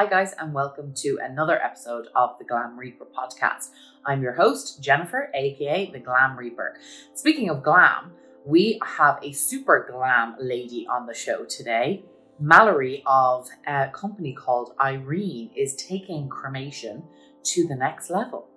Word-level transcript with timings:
Hi, 0.00 0.06
guys, 0.06 0.32
and 0.38 0.54
welcome 0.54 0.94
to 0.94 1.18
another 1.22 1.62
episode 1.62 2.06
of 2.16 2.38
the 2.38 2.44
Glam 2.46 2.78
Reaper 2.78 3.04
podcast. 3.04 3.68
I'm 4.06 4.22
your 4.22 4.32
host, 4.32 4.82
Jennifer, 4.82 5.30
aka 5.34 5.90
the 5.90 5.98
Glam 5.98 6.38
Reaper. 6.38 6.78
Speaking 7.12 7.50
of 7.50 7.62
glam, 7.62 8.12
we 8.46 8.80
have 8.82 9.18
a 9.22 9.32
super 9.32 9.86
glam 9.92 10.36
lady 10.40 10.86
on 10.90 11.04
the 11.04 11.12
show 11.12 11.44
today. 11.44 12.02
Mallory 12.38 13.02
of 13.04 13.46
a 13.66 13.90
company 13.92 14.32
called 14.32 14.74
Eirene 14.78 15.50
is 15.54 15.76
taking 15.76 16.30
cremation 16.30 17.04
to 17.42 17.68
the 17.68 17.76
next 17.76 18.08
level. 18.08 18.48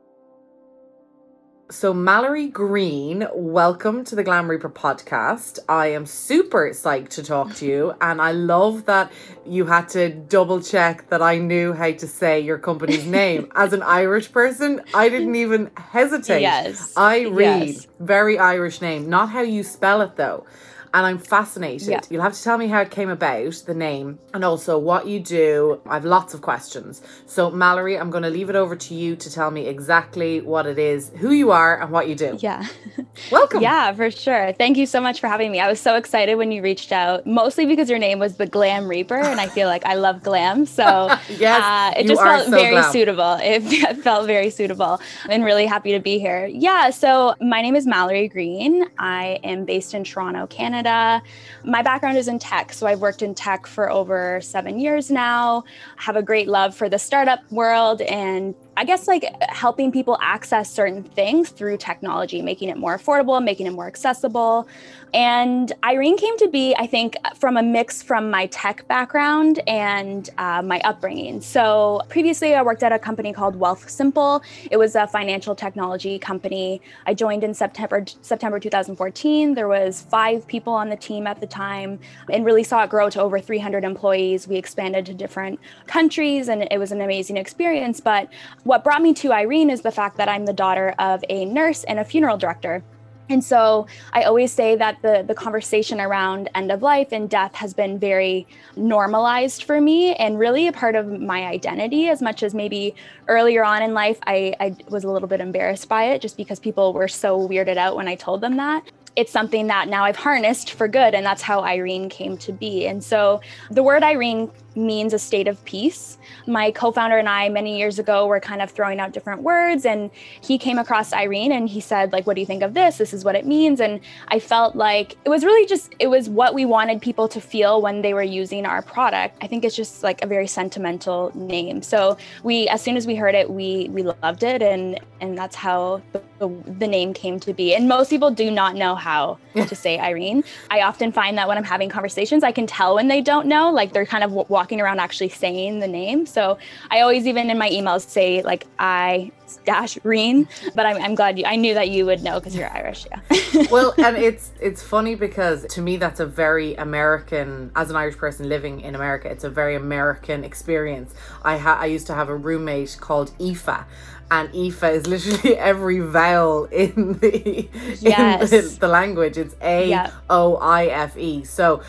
So, 1.70 1.94
Mallory 1.94 2.50
Greene, 2.50 3.26
welcome 3.34 4.04
to 4.06 4.16
the 4.16 4.24
Glam 4.24 4.48
Reaper 4.52 4.70
podcast. 4.70 5.60
I 5.68 5.88
am 5.88 6.06
super 6.06 6.70
psyched 6.70 7.10
to 7.12 7.24
talk 7.24 7.56
to 7.56 7.66
you, 7.66 7.94
and 8.02 8.22
I 8.22 8.32
love 8.34 8.86
that 8.86 9.12
you 9.46 9.66
had 9.66 9.90
to 9.90 10.10
double 10.10 10.62
check 10.62 11.10
that 11.10 11.22
I 11.22 11.38
knew 11.40 11.74
how 11.74 11.92
to 11.92 12.08
say 12.08 12.42
your 12.42 12.60
company's 12.60 13.06
name. 13.06 13.52
As 13.56 13.74
an 13.74 13.82
Irish 13.82 14.32
person, 14.32 14.82
I 14.94 15.10
didn't 15.10 15.36
even 15.36 15.72
hesitate. 15.78 16.42
Yes. 16.42 16.96
Irene, 16.98 17.68
Yes. 17.70 17.88
very 18.00 18.38
Irish 18.38 18.82
name. 18.82 19.10
Not 19.10 19.30
how 19.30 19.42
you 19.42 19.64
spell 19.64 20.02
it 20.02 20.16
though. 20.16 20.46
And 20.94 21.06
I'm 21.08 21.18
fascinated. 21.18 21.88
Yeah. 21.88 22.02
You'll 22.10 22.22
have 22.22 22.34
to 22.34 22.44
tell 22.44 22.58
me 22.58 22.68
how 22.68 22.82
it 22.82 22.92
came 22.92 23.10
about, 23.10 23.64
the 23.66 23.74
name, 23.74 24.20
and 24.34 24.46
also 24.46 24.78
what 24.78 25.08
you 25.08 25.20
do. 25.20 25.82
I 25.88 25.96
have 25.96 26.06
lots 26.06 26.36
of 26.36 26.42
questions. 26.42 27.02
So, 27.26 27.50
Mallory, 27.50 27.98
I'm 27.98 28.12
going 28.12 28.24
to 28.24 28.30
leave 28.30 28.50
it 28.50 28.56
over 28.56 28.76
to 28.76 28.94
you 28.94 29.16
to 29.16 29.32
tell 29.32 29.50
me 29.50 29.66
exactly 29.66 30.42
what 30.42 30.68
it 30.68 30.78
is, 30.78 31.12
who 31.18 31.32
you 31.32 31.50
are, 31.52 31.82
and 31.82 31.92
what 31.92 32.08
you 32.08 32.16
do. 32.16 32.38
Yeah. 32.40 32.68
Welcome. 33.32 33.62
Yeah, 33.62 33.94
for 33.94 34.10
sure. 34.12 34.54
Thank 34.54 34.78
you 34.78 34.86
so 34.86 35.00
much 35.00 35.20
for 35.20 35.28
having 35.28 35.52
me. 35.52 35.60
I 35.60 35.70
was 35.70 35.80
so 35.80 35.96
excited 35.96 36.36
when 36.36 36.52
you 36.52 36.62
reached 36.62 36.92
out, 36.92 37.26
mostly 37.26 37.66
because 37.66 37.90
your 37.90 38.00
name 38.00 38.20
was 38.20 38.38
the 38.38 38.46
Glam 38.46 38.88
Reaper, 38.88 39.18
and 39.18 39.40
I 39.40 39.48
feel 39.48 39.68
like 39.68 39.86
I 39.86 39.94
love 39.96 40.24
glam. 40.24 40.66
So 40.66 40.84
Yes, 41.30 41.64
uh, 41.64 42.00
it 42.00 42.08
just 42.08 42.22
felt 42.22 42.46
so 42.46 42.52
very 42.52 42.72
glam. 42.72 42.92
suitable. 42.92 43.34
It, 43.42 43.64
it 43.72 43.98
felt 43.98 44.26
very 44.28 44.50
suitable 44.50 45.00
and 45.30 45.44
really 45.46 45.66
happy 45.66 45.92
to 45.92 46.00
be 46.00 46.20
here. 46.20 46.48
Yeah, 46.48 46.90
so 46.90 47.36
my 47.40 47.62
name 47.62 47.76
is 47.76 47.86
Mallory 47.86 48.28
Greene. 48.28 48.86
I 48.98 49.40
am 49.44 49.66
based 49.66 49.94
in 49.94 50.04
Toronto, 50.04 50.48
Canada. 50.48 51.22
My 51.64 51.82
background 51.82 52.18
is 52.18 52.28
in 52.28 52.40
tech, 52.40 52.74
so 52.74 52.88
I've 52.88 53.00
worked 53.00 53.22
in 53.22 53.36
tech 53.36 53.68
for 53.68 53.90
over 53.90 54.42
seven 54.42 54.80
years 54.80 55.12
now. 55.12 55.64
have 55.98 56.16
a 56.16 56.24
great 56.24 56.48
love 56.48 56.76
for 56.76 56.90
the 56.90 57.00
startup 57.00 57.40
world 57.52 58.02
and 58.02 58.56
I 58.76 58.86
guess 58.86 59.08
like 59.08 59.26
helping 59.50 59.92
people 59.92 60.18
access 60.22 60.70
certain 60.70 61.04
things 61.04 61.50
through 61.50 61.78
technology, 61.78 62.42
making 62.42 62.70
it 62.70 62.78
more 62.78 62.98
affordable, 62.98 63.44
making 63.44 63.68
it 63.68 63.72
more 63.72 63.88
accessible. 63.88 64.68
And 65.14 65.72
Eirene 65.84 66.18
came 66.18 66.36
to 66.38 66.48
be, 66.48 66.76
I 66.76 66.88
think, 66.88 67.16
from 67.36 67.56
a 67.56 67.62
mix 67.62 68.02
from 68.02 68.32
my 68.32 68.48
tech 68.48 68.88
background 68.88 69.60
and 69.68 70.28
uh, 70.40 70.64
my 70.64 70.80
upbringing. 70.84 71.40
So 71.40 72.02
previously, 72.10 72.56
I 72.56 72.64
worked 72.64 72.82
at 72.82 72.92
a 72.92 72.98
company 72.98 73.32
called 73.32 73.60
Wealthsimple. 73.60 74.44
It 74.72 74.78
was 74.78 74.96
a 74.96 75.06
financial 75.06 75.54
technology 75.54 76.18
company. 76.18 76.82
I 77.06 77.14
joined 77.14 77.44
in 77.44 77.54
September 77.54 78.06
September 78.22 78.60
2014. 78.60 79.54
There 79.54 79.68
was 79.68 80.02
five 80.02 80.48
people 80.48 80.74
on 80.74 80.90
the 80.90 80.96
team 80.96 81.28
at 81.28 81.40
the 81.40 81.48
time, 81.48 82.00
and 82.32 82.44
really 82.44 82.64
saw 82.64 82.84
it 82.84 82.90
grow 82.90 83.10
to 83.12 83.22
over 83.22 83.40
300 83.40 83.84
employees. 83.84 84.48
We 84.48 84.56
expanded 84.56 85.06
to 85.06 85.14
different 85.14 85.60
countries, 85.86 86.48
and 86.48 86.68
it 86.72 86.80
was 86.80 86.92
an 86.92 87.02
amazing 87.02 87.38
experience. 87.38 88.00
But 88.00 88.30
what 88.64 88.84
brought 88.84 89.04
me 89.04 89.14
to 89.16 89.30
Eirene 89.30 89.72
is 89.72 89.82
the 89.82 89.92
fact 89.92 90.18
that 90.18 90.28
I'm 90.28 90.46
the 90.46 90.54
daughter 90.54 90.96
of 90.98 91.24
a 91.30 91.46
nurse 91.46 91.84
and 91.84 92.00
a 92.00 92.06
funeral 92.06 92.38
director. 92.38 92.84
And 93.30 93.44
so 93.44 93.88
I 94.12 94.24
always 94.24 94.52
say 94.52 94.76
that 94.76 95.02
the, 95.02 95.24
the 95.26 95.34
conversation 95.34 96.02
around 96.02 96.50
end 96.56 96.72
of 96.72 96.82
life 96.82 97.10
and 97.12 97.30
death 97.30 97.56
has 97.56 97.74
been 97.74 97.98
very 97.98 98.46
normalized 98.76 99.64
for 99.64 99.80
me 99.80 100.14
and 100.16 100.38
really 100.38 100.68
a 100.68 100.74
part 100.74 100.96
of 100.96 101.08
my 101.08 101.46
identity 101.46 102.10
as 102.10 102.22
much 102.22 102.44
as 102.44 102.54
maybe 102.54 102.96
earlier 103.28 103.64
on 103.64 103.82
in 103.82 103.94
life 103.94 104.20
I, 104.28 104.56
I 104.60 104.76
was 104.90 105.04
a 105.04 105.10
little 105.10 105.28
bit 105.28 105.40
embarrassed 105.40 105.88
by 105.88 106.06
it 106.06 106.22
just 106.22 106.38
because 106.38 106.60
people 106.60 106.94
were 106.94 107.08
so 107.08 107.48
weirded 107.48 107.78
out 107.78 107.96
when 107.96 108.08
I 108.08 108.16
told 108.16 108.42
them 108.42 108.58
that. 108.58 108.84
It's 109.16 109.32
something 109.32 109.68
that 109.68 109.88
now 109.88 110.04
I've 110.04 110.16
harnessed 110.16 110.72
for 110.72 110.88
good, 110.88 111.14
and 111.14 111.24
that's 111.24 111.44
how 111.44 111.62
Eirene 111.62 112.10
came 112.10 112.36
to 112.40 112.52
be. 112.52 112.88
And 112.88 113.04
so 113.04 113.42
the 113.70 113.84
word 113.84 114.02
Eirene 114.02 114.52
means 114.76 115.14
a 115.14 115.20
state 115.20 115.48
of 115.48 115.64
peace. 115.66 116.18
My 116.48 116.72
co 116.72 116.92
founder 116.92 117.18
and 117.18 117.30
I, 117.30 117.50
many 117.50 117.78
years 117.78 118.00
ago, 118.00 118.28
were 118.28 118.40
kind 118.40 118.62
of 118.62 118.72
throwing 118.72 119.00
out 119.00 119.12
different 119.12 119.42
words, 119.42 119.86
and 119.86 120.10
he 120.42 120.58
came 120.58 120.78
across 120.78 121.12
Eirene 121.12 121.52
and 121.52 121.70
he 121.70 121.80
said, 121.80 122.12
like, 122.12 122.26
what 122.26 122.36
do 122.36 122.42
you 122.42 122.48
think 122.48 122.64
of 122.64 122.74
this? 122.74 122.98
This 122.98 123.14
is 123.14 123.24
what 123.24 123.36
it 123.36 123.46
means. 123.46 123.80
And 123.80 124.00
I 124.30 124.40
felt 124.40 124.76
like 124.76 125.18
it 125.26 125.30
was 125.30 125.44
really 125.44 125.68
just, 125.68 125.94
it 126.00 126.08
was 126.08 126.30
what 126.30 126.54
we 126.54 126.66
wanted 126.66 127.02
people 127.02 127.28
to 127.30 127.42
feel 127.42 127.82
when 127.82 128.02
they 128.02 128.14
were 128.14 128.24
using 128.24 128.66
our 128.66 128.82
product. 128.82 129.38
I 129.42 129.48
think 129.48 129.64
it's 129.64 129.76
just 129.76 130.04
like 130.04 130.24
a 130.24 130.28
very 130.28 130.48
sentimental 130.48 131.32
name. 131.36 131.82
So 131.82 132.18
we, 132.44 132.68
as 132.68 132.82
soon 132.82 132.98
as 132.98 133.06
we 133.06 133.16
heard 133.16 133.36
it, 133.36 133.50
we 133.50 133.90
we 133.92 134.04
loved 134.04 134.44
it, 134.44 134.62
and 134.62 135.00
and 135.22 135.38
that's 135.38 135.56
how 135.56 136.02
the, 136.12 136.50
the, 136.80 136.88
name 136.88 137.14
came 137.14 137.40
to 137.40 137.54
be. 137.54 137.74
And 137.74 137.88
most 137.88 138.10
people 138.10 138.30
do 138.30 138.52
not 138.52 138.76
know 138.76 138.96
how 138.96 139.38
to 139.56 139.76
say 139.84 139.98
Eirene. 139.98 140.44
I 140.70 140.82
often 140.82 141.12
find 141.12 141.38
that 141.38 141.48
when 141.48 141.58
I'm 141.58 141.64
having 141.64 141.88
conversations, 141.88 142.44
I 142.44 142.52
can 142.52 142.68
tell 142.68 142.96
when 142.96 143.08
they 143.08 143.22
don't 143.22 143.48
know, 143.48 143.72
like 143.72 143.94
they're 143.94 144.06
kind 144.06 144.24
of 144.24 144.32
w- 144.32 144.46
walking 144.64 144.80
around 144.80 145.00
actually 145.00 145.28
saying 145.28 145.80
the 145.80 145.88
name. 145.90 146.26
So 146.26 146.58
I 146.90 147.02
always, 147.02 147.28
even 147.28 147.50
in 147.50 147.58
my 147.58 147.70
emails, 147.70 148.08
say 148.08 148.42
like 148.44 148.66
I 148.80 149.30
dash 149.66 149.98
Reen. 150.04 150.48
But 150.74 150.86
I'm, 150.86 151.02
I'm 151.02 151.16
glad 151.16 151.38
you. 151.38 151.44
I 151.46 151.58
knew 151.58 151.74
that 151.74 151.90
you 151.90 152.06
would 152.06 152.24
know 152.24 152.40
because 152.40 152.56
you're 152.56 152.70
Irish. 152.70 153.06
Yeah. 153.12 153.66
well, 153.72 153.94
and 153.98 154.16
it's 154.18 154.52
it's 154.62 154.82
funny 154.82 155.16
because 155.16 155.66
to 155.76 155.82
me 155.82 155.98
that's 155.98 156.22
a 156.22 156.26
very 156.26 156.76
American. 156.76 157.72
As 157.76 157.90
an 157.90 157.98
Irish 157.98 158.18
person 158.18 158.48
living 158.48 158.80
in 158.80 158.96
America, 158.96 159.30
it's 159.30 159.44
a 159.44 159.50
very 159.50 159.76
American 159.76 160.46
experience. 160.46 161.14
I 161.44 161.58
ha- 161.58 161.80
I 161.80 161.88
used 161.88 162.08
to 162.08 162.14
have 162.14 162.30
a 162.30 162.36
roommate 162.36 162.98
called 163.02 163.34
Aoife. 163.42 163.86
And 164.32 164.50
Aoife 164.56 164.84
is 164.84 165.08
literally 165.08 165.58
every 165.72 166.00
vowel 166.00 166.66
in 166.66 167.14
the 167.20 167.70
Yes. 168.00 168.52
in 168.52 168.64
the, 168.64 168.78
the 168.80 168.88
language. 168.88 169.38
It's 169.38 169.56
A. 169.62 169.90
O 170.30 170.56
I 170.58 170.86
F 170.88 171.18
E. 171.18 171.44
So 171.44 171.82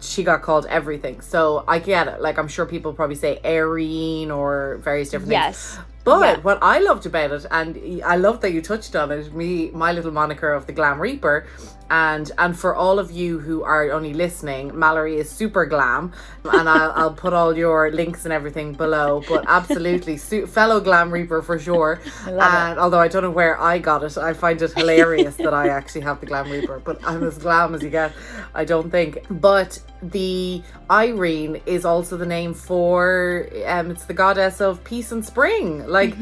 she 0.00 0.24
got 0.24 0.42
called 0.42 0.66
everything. 0.66 1.20
So 1.20 1.64
I 1.68 1.78
get 1.78 2.08
it. 2.08 2.20
Like 2.20 2.38
I'm 2.38 2.48
sure 2.48 2.66
people 2.66 2.92
probably 2.92 3.16
say 3.16 3.40
Irene 3.44 4.30
or 4.30 4.78
various 4.82 5.10
different 5.10 5.30
things. 5.76 5.78
But 6.04 6.20
Yeah. 6.20 6.42
what 6.42 6.58
I 6.62 6.78
loved 6.78 7.04
about 7.06 7.32
it, 7.32 7.44
and 7.50 7.76
I 8.04 8.16
love 8.16 8.40
that 8.40 8.52
you 8.52 8.62
touched 8.62 8.96
on 8.96 9.10
it, 9.10 9.34
me, 9.34 9.70
my 9.72 9.92
little 9.92 10.10
moniker 10.12 10.52
of 10.52 10.66
the 10.66 10.72
Glam 10.72 10.98
Reaper, 11.00 11.46
and 11.90 12.30
and 12.38 12.58
for 12.58 12.74
all 12.74 12.98
of 12.98 13.10
you 13.10 13.38
who 13.38 13.62
are 13.62 13.90
only 13.92 14.12
listening, 14.14 14.78
Mallory 14.78 15.16
is 15.16 15.30
super 15.30 15.64
glam, 15.66 16.12
and 16.44 16.68
I'll, 16.68 16.92
I'll 16.96 17.12
put 17.12 17.32
all 17.32 17.56
your 17.56 17.90
links 17.90 18.24
and 18.24 18.32
everything 18.32 18.72
below. 18.74 19.22
But 19.28 19.44
absolutely, 19.48 20.16
su- 20.18 20.46
fellow 20.46 20.80
Glam 20.80 21.10
Reaper 21.10 21.42
for 21.42 21.58
sure. 21.58 22.00
Love 22.26 22.34
it. 22.36 22.40
and 22.42 22.78
although 22.78 23.00
I 23.00 23.08
don't 23.08 23.22
know 23.22 23.30
where 23.30 23.60
I 23.60 23.78
got 23.78 24.02
it, 24.02 24.16
I 24.18 24.32
find 24.34 24.60
it 24.62 24.72
hilarious 24.72 25.36
that 25.36 25.52
I 25.54 25.68
actually 25.68 26.02
have 26.02 26.20
the 26.20 26.26
Glam 26.26 26.50
Reaper. 26.50 26.78
But 26.84 27.00
I'm 27.06 27.22
as 27.24 27.38
glam 27.38 27.74
as 27.74 27.82
you 27.82 27.90
get, 27.90 28.12
I 28.54 28.64
don't 28.64 28.90
think. 28.90 29.24
But 29.30 29.78
the 30.02 30.62
Eirene 30.88 31.60
is 31.66 31.84
also 31.84 32.16
the 32.16 32.26
name 32.26 32.54
for 32.54 33.48
um 33.66 33.90
it's 33.90 34.04
the 34.04 34.14
goddess 34.14 34.60
of 34.60 34.82
peace 34.84 35.10
and 35.12 35.24
spring. 35.24 35.86
Like 35.86 36.14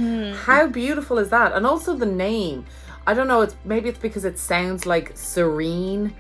how 0.47 0.67
beautiful 0.67 1.19
is 1.19 1.29
that? 1.31 1.53
And 1.53 1.67
also 1.67 1.95
the 1.95 2.07
name. 2.07 2.65
I 3.07 3.15
don't 3.15 3.29
know, 3.29 3.43
it's 3.43 3.55
maybe 3.65 3.89
it's 3.89 3.99
because 3.99 4.25
it 4.25 4.39
sounds 4.39 4.87
like 4.87 5.13
serene, 5.15 6.15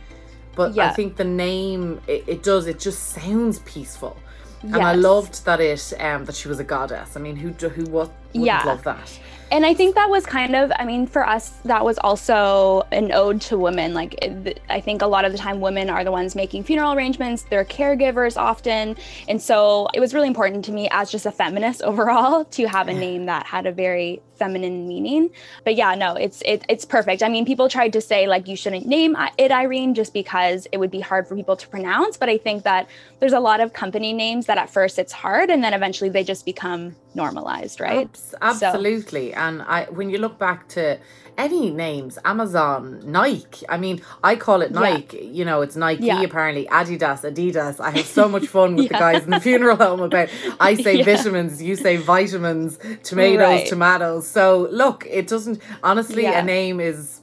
but 0.55 0.75
yeah. 0.75 0.91
I 0.91 0.95
think 0.95 1.16
the 1.16 1.25
name 1.25 2.00
it, 2.06 2.25
it 2.27 2.43
does 2.43 2.66
it 2.66 2.78
just 2.78 3.00
sounds 3.11 3.59
peaceful. 3.61 4.16
And 4.62 4.77
I 4.77 4.95
loved 4.95 5.45
that 5.45 5.61
it 5.61 5.93
um 6.00 6.25
that 6.27 6.34
she 6.34 6.49
was 6.49 6.59
a 6.61 6.65
goddess. 6.65 7.16
I 7.16 7.21
mean, 7.21 7.37
who 7.37 7.50
who 7.69 7.84
what 7.87 8.11
wouldn't 8.28 8.45
Yeah. 8.47 8.62
love 8.65 8.83
that? 8.84 9.19
And 9.53 9.65
I 9.65 9.75
think 9.75 9.95
that 9.95 10.11
was 10.11 10.27
kind 10.27 10.57
of, 10.57 10.73
I 10.77 10.84
mean, 10.84 11.07
for 11.07 11.27
us, 11.27 11.51
that 11.65 11.84
was 11.84 11.99
also 11.99 12.83
an 12.91 13.12
ode 13.12 13.41
to 13.43 13.57
women. 13.57 13.95
Like, 13.95 14.15
it- 14.23 14.61
I 14.69 14.81
think 14.81 15.03
a 15.03 15.07
lot 15.07 15.25
of 15.25 15.31
the 15.33 15.39
time 15.39 15.61
women 15.61 15.89
are 15.89 16.03
the 16.03 16.11
ones 16.11 16.34
making 16.34 16.65
funeral 16.65 16.93
arrangements, 16.93 17.43
they're 17.48 17.65
caregivers 17.65 18.37
often. 18.37 18.97
And 19.28 19.41
so 19.41 19.89
it 19.95 20.01
was 20.01 20.15
really 20.15 20.27
important 20.27 20.65
to 20.65 20.72
me 20.72 20.89
as 20.91 21.10
just 21.13 21.27
a 21.27 21.33
feminist 21.33 21.83
overall 21.91 22.45
to 22.45 22.66
have 22.66 22.89
a 22.89 22.93
name 22.95 23.27
that 23.27 23.47
had 23.47 23.66
a 23.66 23.72
very 23.72 24.21
feminine 24.36 24.86
meaning. 24.86 25.30
But 25.65 25.74
yeah, 25.77 25.94
no, 25.94 26.15
it's 26.15 26.42
it, 26.42 26.65
it's 26.68 26.84
perfect. 26.84 27.22
I 27.22 27.28
mean, 27.28 27.44
people 27.44 27.68
tried 27.68 27.92
to 27.94 28.00
say 28.00 28.27
like 28.27 28.48
you 28.48 28.56
shouldn't 28.56 28.86
name 28.86 29.16
it 29.38 29.50
Eirene 29.50 29.94
just 29.94 30.12
because 30.12 30.66
it 30.72 30.78
would 30.78 30.91
be 30.91 31.00
hard 31.00 31.27
for 31.27 31.34
people 31.36 31.56
to 31.56 31.68
pronounce. 31.68 32.16
But 32.16 32.28
I 32.28 32.38
think 32.38 32.62
that 32.65 32.88
there's 33.21 33.33
a 33.33 33.41
lot 33.41 33.60
of 33.60 33.72
company 33.72 34.12
names 34.12 34.47
that 34.47 34.59
at 34.59 34.71
first 34.71 34.98
it's 34.98 35.12
hard 35.12 35.50
and 35.50 35.62
then 35.65 35.74
eventually 35.74 36.10
they 36.10 36.24
just 36.24 36.44
become 36.44 36.97
normalized, 37.15 37.80
right? 37.80 38.09
Abs- 38.09 38.34
absolutely. 38.42 39.33
And 39.34 39.62
I 39.62 39.84
when 39.84 40.10
you 40.10 40.18
look 40.18 40.38
back 40.38 40.68
to 40.68 40.98
any 41.38 41.68
names, 41.71 42.18
Amazon, 42.24 43.03
Nike. 43.04 43.66
I 43.68 43.77
mean, 43.77 44.00
I 44.24 44.36
call 44.36 44.62
it 44.62 44.71
Yeah. 44.72 44.80
Nike. 44.80 45.18
You 45.38 45.44
know, 45.44 45.60
it's 45.60 45.77
Nike 45.77 46.04
Yeah. 46.06 46.22
apparently, 46.22 46.65
Adidas, 46.66 47.30
Adidas. 47.30 47.78
I 47.78 47.91
have 47.91 48.06
so 48.06 48.27
much 48.36 48.47
fun 48.47 48.74
with 48.74 48.88
the 48.88 48.94
guys 48.94 49.24
in 49.24 49.30
the 49.30 49.41
funeral 49.41 49.77
home 49.77 50.00
about 50.00 50.30
I 50.59 50.74
say 50.77 50.94
Yeah. 51.00 51.04
vitamins, 51.04 51.62
you 51.62 51.77
say 51.77 51.97
vitamins, 51.98 52.78
tomatoes, 53.03 53.47
Right. 53.47 53.66
tomatoes. 53.66 54.26
So 54.27 54.69
look, 54.71 55.07
it 55.09 55.27
doesn't 55.28 55.61
honestly 55.83 56.25
Yeah. 56.25 56.41
a 56.41 56.43
name 56.43 56.81
is 56.81 57.21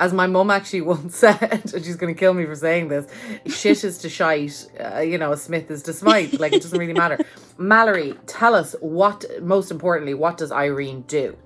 as 0.00 0.12
my 0.12 0.26
mum 0.26 0.50
actually 0.50 0.80
once 0.94 1.16
said, 1.16 1.70
and 1.74 1.84
she's 1.84 1.96
gonna 1.96 2.14
kill 2.14 2.34
me 2.34 2.44
for 2.46 2.54
saying 2.56 2.88
this, 2.88 3.06
shit 3.46 3.84
is 3.84 3.98
to 3.98 4.08
shite, 4.08 4.66
uh, 4.84 5.00
you 5.00 5.18
know, 5.18 5.32
a 5.32 5.36
Smith 5.36 5.70
is 5.70 5.82
to 5.84 5.92
smite. 5.92 6.38
Like 6.40 6.52
it 6.52 6.62
doesn't 6.62 6.78
really 6.78 6.92
matter. 7.04 7.18
Mallory, 7.58 8.14
tell 8.26 8.54
us 8.54 8.74
what 8.80 9.24
most 9.42 9.70
importantly, 9.70 10.14
what 10.14 10.36
does 10.38 10.50
Eirene 10.50 11.06
do? 11.06 11.36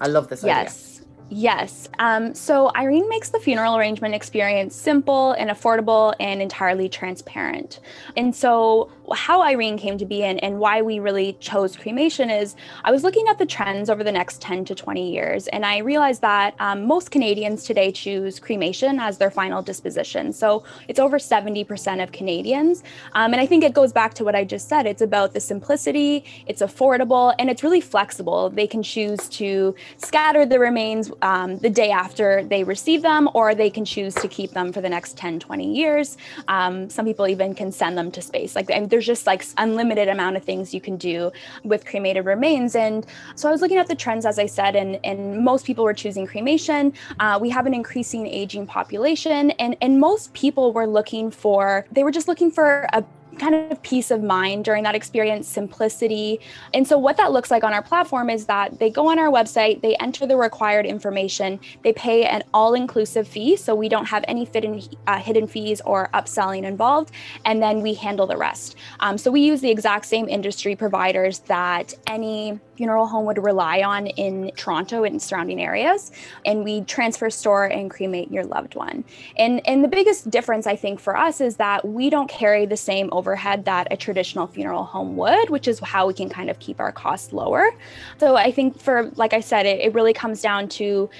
I 0.00 0.08
love 0.08 0.28
this 0.28 0.42
idea. 0.44 0.54
Yes. 0.64 0.92
Yes. 1.28 1.88
Um, 1.98 2.34
so 2.34 2.70
Eirene 2.76 3.08
makes 3.08 3.30
the 3.30 3.40
funeral 3.40 3.76
arrangement 3.76 4.14
experience 4.14 4.76
simple 4.76 5.32
and 5.32 5.50
affordable 5.50 6.14
and 6.20 6.40
entirely 6.40 6.88
transparent. 6.88 7.80
And 8.16 8.34
so, 8.36 8.92
how 9.14 9.40
Eirene 9.40 9.78
came 9.78 9.98
to 9.98 10.04
be 10.04 10.22
and, 10.24 10.42
and 10.42 10.58
why 10.58 10.82
we 10.82 10.98
really 10.98 11.34
chose 11.34 11.76
cremation 11.76 12.30
is 12.30 12.56
I 12.84 12.90
was 12.90 13.04
looking 13.04 13.26
at 13.28 13.38
the 13.38 13.46
trends 13.46 13.88
over 13.90 14.02
the 14.02 14.12
next 14.12 14.40
10 14.40 14.64
to 14.66 14.74
20 14.74 15.12
years, 15.12 15.46
and 15.48 15.64
I 15.64 15.78
realized 15.78 16.22
that 16.22 16.54
um, 16.58 16.86
most 16.86 17.10
Canadians 17.10 17.64
today 17.64 17.92
choose 17.92 18.38
cremation 18.38 18.98
as 18.98 19.18
their 19.18 19.30
final 19.30 19.62
disposition. 19.62 20.32
So, 20.32 20.64
it's 20.88 20.98
over 20.98 21.18
70% 21.18 22.02
of 22.02 22.12
Canadians. 22.12 22.82
Um, 23.12 23.32
and 23.32 23.40
I 23.40 23.46
think 23.46 23.64
it 23.64 23.74
goes 23.74 23.92
back 23.92 24.14
to 24.14 24.24
what 24.24 24.34
I 24.34 24.44
just 24.44 24.68
said 24.68 24.86
it's 24.86 25.02
about 25.02 25.32
the 25.32 25.40
simplicity, 25.40 26.24
it's 26.46 26.62
affordable, 26.62 27.34
and 27.38 27.50
it's 27.50 27.62
really 27.62 27.80
flexible. 27.80 28.50
They 28.50 28.66
can 28.66 28.82
choose 28.82 29.28
to 29.30 29.74
scatter 29.98 30.46
the 30.46 30.58
remains 30.58 31.10
um, 31.22 31.58
the 31.58 31.70
day 31.70 31.90
after 31.90 32.44
they 32.44 32.64
receive 32.64 33.02
them, 33.02 33.28
or 33.34 33.54
they 33.54 33.70
can 33.70 33.84
choose 33.84 34.14
to 34.16 34.28
keep 34.28 34.52
them 34.52 34.72
for 34.72 34.80
the 34.80 34.88
next 34.88 35.16
10, 35.16 35.40
20 35.40 35.74
years. 35.74 36.16
Um, 36.48 36.88
some 36.90 37.04
people 37.04 37.26
even 37.28 37.54
can 37.54 37.72
send 37.72 37.96
them 37.96 38.10
to 38.12 38.22
space. 38.22 38.54
Like, 38.56 38.70
and 38.70 38.90
there's 38.96 39.04
just 39.04 39.26
like 39.26 39.44
unlimited 39.58 40.08
amount 40.08 40.38
of 40.38 40.42
things 40.42 40.72
you 40.72 40.80
can 40.80 40.96
do 40.96 41.30
with 41.64 41.84
cremated 41.84 42.24
remains. 42.24 42.74
And 42.74 43.04
so 43.34 43.46
I 43.46 43.52
was 43.52 43.60
looking 43.60 43.76
at 43.76 43.88
the 43.88 43.94
trends, 43.94 44.24
as 44.24 44.38
I 44.38 44.46
said, 44.46 44.74
and, 44.74 44.98
and 45.04 45.44
most 45.44 45.66
people 45.66 45.84
were 45.84 45.92
choosing 45.92 46.26
cremation. 46.26 46.94
Uh, 47.20 47.38
we 47.38 47.50
have 47.50 47.66
an 47.66 47.74
increasing 47.74 48.26
aging 48.26 48.66
population, 48.66 49.50
and, 49.52 49.76
and 49.82 50.00
most 50.00 50.32
people 50.32 50.72
were 50.72 50.86
looking 50.86 51.30
for, 51.30 51.84
they 51.92 52.04
were 52.04 52.10
just 52.10 52.26
looking 52.26 52.50
for 52.50 52.86
a 52.94 53.04
kind 53.38 53.54
of 53.54 53.82
peace 53.82 54.10
of 54.10 54.22
mind 54.22 54.64
during 54.64 54.84
that 54.84 54.94
experience, 54.94 55.48
simplicity. 55.48 56.40
And 56.74 56.86
so, 56.86 56.98
what 56.98 57.16
that 57.16 57.32
looks 57.32 57.50
like 57.50 57.64
on 57.64 57.72
our 57.72 57.82
platform 57.82 58.30
is 58.30 58.46
that 58.46 58.78
they 58.78 58.90
go 58.90 59.08
on 59.08 59.18
our 59.18 59.30
website, 59.30 59.82
they 59.82 59.96
enter 59.96 60.26
the 60.26 60.36
required 60.36 60.86
information, 60.86 61.60
they 61.82 61.92
pay 61.92 62.24
an 62.24 62.42
all 62.52 62.74
inclusive 62.74 63.28
fee. 63.28 63.56
So, 63.56 63.74
we 63.74 63.88
don't 63.88 64.06
have 64.06 64.24
any 64.28 64.44
hidden, 64.44 64.82
uh, 65.06 65.18
hidden 65.18 65.46
fees 65.46 65.80
or 65.82 66.08
upselling 66.14 66.64
involved. 66.64 67.10
And 67.44 67.62
then 67.62 67.82
we 67.82 67.94
handle 67.94 68.26
the 68.26 68.36
rest. 68.36 68.76
Um, 69.00 69.18
so, 69.18 69.30
we 69.30 69.40
use 69.40 69.60
the 69.60 69.70
exact 69.70 70.06
same 70.06 70.28
industry 70.28 70.76
providers 70.76 71.40
that 71.40 71.94
any 72.06 72.58
funeral 72.76 73.06
home 73.06 73.24
would 73.24 73.42
rely 73.42 73.80
on 73.82 74.06
in 74.06 74.52
Toronto 74.56 75.04
and 75.04 75.20
surrounding 75.20 75.60
areas. 75.60 76.12
And 76.44 76.62
we 76.62 76.82
transfer, 76.82 77.30
store, 77.30 77.64
and 77.64 77.90
cremate 77.90 78.30
your 78.30 78.44
loved 78.44 78.74
one. 78.74 79.04
And, 79.36 79.66
and 79.66 79.82
the 79.82 79.88
biggest 79.88 80.30
difference, 80.30 80.66
I 80.66 80.76
think, 80.76 81.00
for 81.00 81.16
us 81.16 81.40
is 81.40 81.56
that 81.56 81.86
we 81.86 82.10
don't 82.10 82.28
carry 82.28 82.66
the 82.66 82.76
same 82.76 83.08
overhead 83.26 83.64
that 83.64 83.88
a 83.90 83.96
traditional 83.96 84.46
funeral 84.46 84.84
home 84.84 85.16
would, 85.16 85.50
which 85.50 85.66
is 85.66 85.80
how 85.80 86.06
we 86.06 86.14
can 86.14 86.28
kind 86.28 86.48
of 86.48 86.58
keep 86.60 86.78
our 86.78 86.92
costs 86.92 87.32
lower. 87.32 87.72
So 88.18 88.36
I 88.36 88.52
think 88.52 88.80
for, 88.80 89.10
like 89.16 89.32
I 89.32 89.40
said, 89.40 89.66
it, 89.66 89.80
it 89.80 89.94
really 89.94 90.12
comes 90.12 90.40
down 90.40 90.68
to 90.80 91.10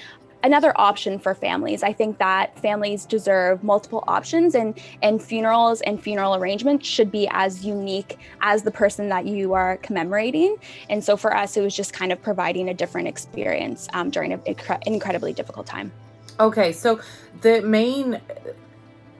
another 0.43 0.71
option 0.77 1.19
for 1.19 1.33
families. 1.33 1.83
I 1.83 1.91
think 1.91 2.19
that 2.19 2.57
families 2.59 3.05
deserve 3.05 3.63
multiple 3.63 4.03
options 4.07 4.55
and 4.55 4.79
and 5.01 5.21
funerals 5.21 5.81
and 5.81 6.01
funeral 6.01 6.35
arrangements 6.35 6.87
should 6.87 7.11
be 7.11 7.27
as 7.31 7.65
unique 7.65 8.17
as 8.41 8.63
the 8.63 8.71
person 8.71 9.09
that 9.09 9.25
you 9.25 9.53
are 9.53 9.77
commemorating. 9.77 10.55
And 10.89 11.03
so 11.03 11.17
for 11.17 11.35
us, 11.35 11.57
it 11.57 11.61
was 11.61 11.75
just 11.75 11.91
kind 11.91 12.11
of 12.13 12.21
providing 12.21 12.69
a 12.69 12.73
different 12.73 13.07
experience 13.07 13.89
um, 13.93 14.09
during 14.09 14.31
an 14.31 14.41
incredibly 14.85 15.33
difficult 15.33 15.65
time. 15.65 15.91
Okay, 16.39 16.71
so 16.71 17.01
the 17.41 17.61
main 17.61 18.21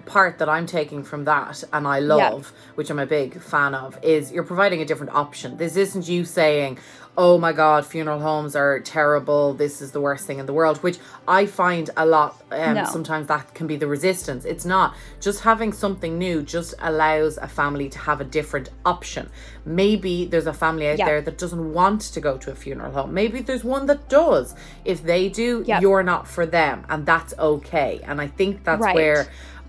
part 0.08 0.40
that 0.40 0.50
I'm 0.50 0.66
taking 0.66 1.04
from 1.04 1.26
that 1.26 1.64
and 1.74 1.88
I 1.88 2.00
love, 2.00 2.52
which 2.76 2.90
I'm 2.90 3.00
a 3.00 3.06
big 3.06 3.40
fan 3.42 3.76
of, 3.76 3.98
is 4.04 4.32
you're 4.32 4.44
providing 4.44 4.82
a 4.82 4.86
different 4.86 5.14
option. 5.14 5.58
This 5.58 5.76
isn't 5.76 6.08
you 6.08 6.26
saying, 6.26 6.80
oh 7.20 7.40
my 7.40 7.52
god, 7.52 7.84
funeral 7.84 8.20
homes 8.20 8.56
are 8.56 8.80
terrible, 8.80 9.52
this 9.56 9.82
is 9.82 9.92
the 9.92 10.00
worst 10.00 10.28
thing 10.28 10.38
in 10.38 10.46
the 10.46 10.54
world, 10.54 10.78
which 10.84 11.00
I 11.28 11.48
find 11.48 11.90
a 11.98 12.06
lot, 12.06 12.40
um, 12.52 12.76
No. 12.76 12.86
sometimes 12.86 13.26
that 13.28 13.56
can 13.56 13.66
be 13.66 13.76
the 13.76 13.88
resistance. 13.88 14.46
It's 14.46 14.66
not. 14.66 14.94
Just 15.20 15.42
having 15.42 15.74
something 15.74 16.20
new 16.20 16.44
just 16.44 16.76
allows 16.80 17.38
a 17.38 17.48
family 17.48 17.90
to 17.90 17.98
have 18.00 18.22
a 18.22 18.24
different 18.24 18.70
option. 18.86 19.32
Maybe 19.66 20.26
there's 20.26 20.46
a 20.46 20.54
family 20.54 20.88
out 20.90 21.00
Yeah. 21.00 21.06
there 21.06 21.22
that 21.22 21.40
doesn't 21.40 21.74
want 21.74 22.02
to 22.02 22.22
go 22.22 22.38
to 22.38 22.52
a 22.52 22.56
funeral 22.56 22.92
home. 22.92 23.16
Maybe 23.16 23.42
there's 23.42 23.64
one 23.64 23.88
that 23.88 24.08
does. 24.10 24.54
If 24.86 25.02
they 25.04 25.28
do, 25.28 25.64
you're 25.82 26.04
not 26.04 26.28
for 26.28 26.46
them, 26.46 26.86
and 26.88 27.04
that's 27.06 27.34
okay. 27.40 28.00
And 28.06 28.22
I 28.22 28.28
think 28.28 28.64
that's 28.64 28.80
Right. 28.82 28.94
where 28.96 29.28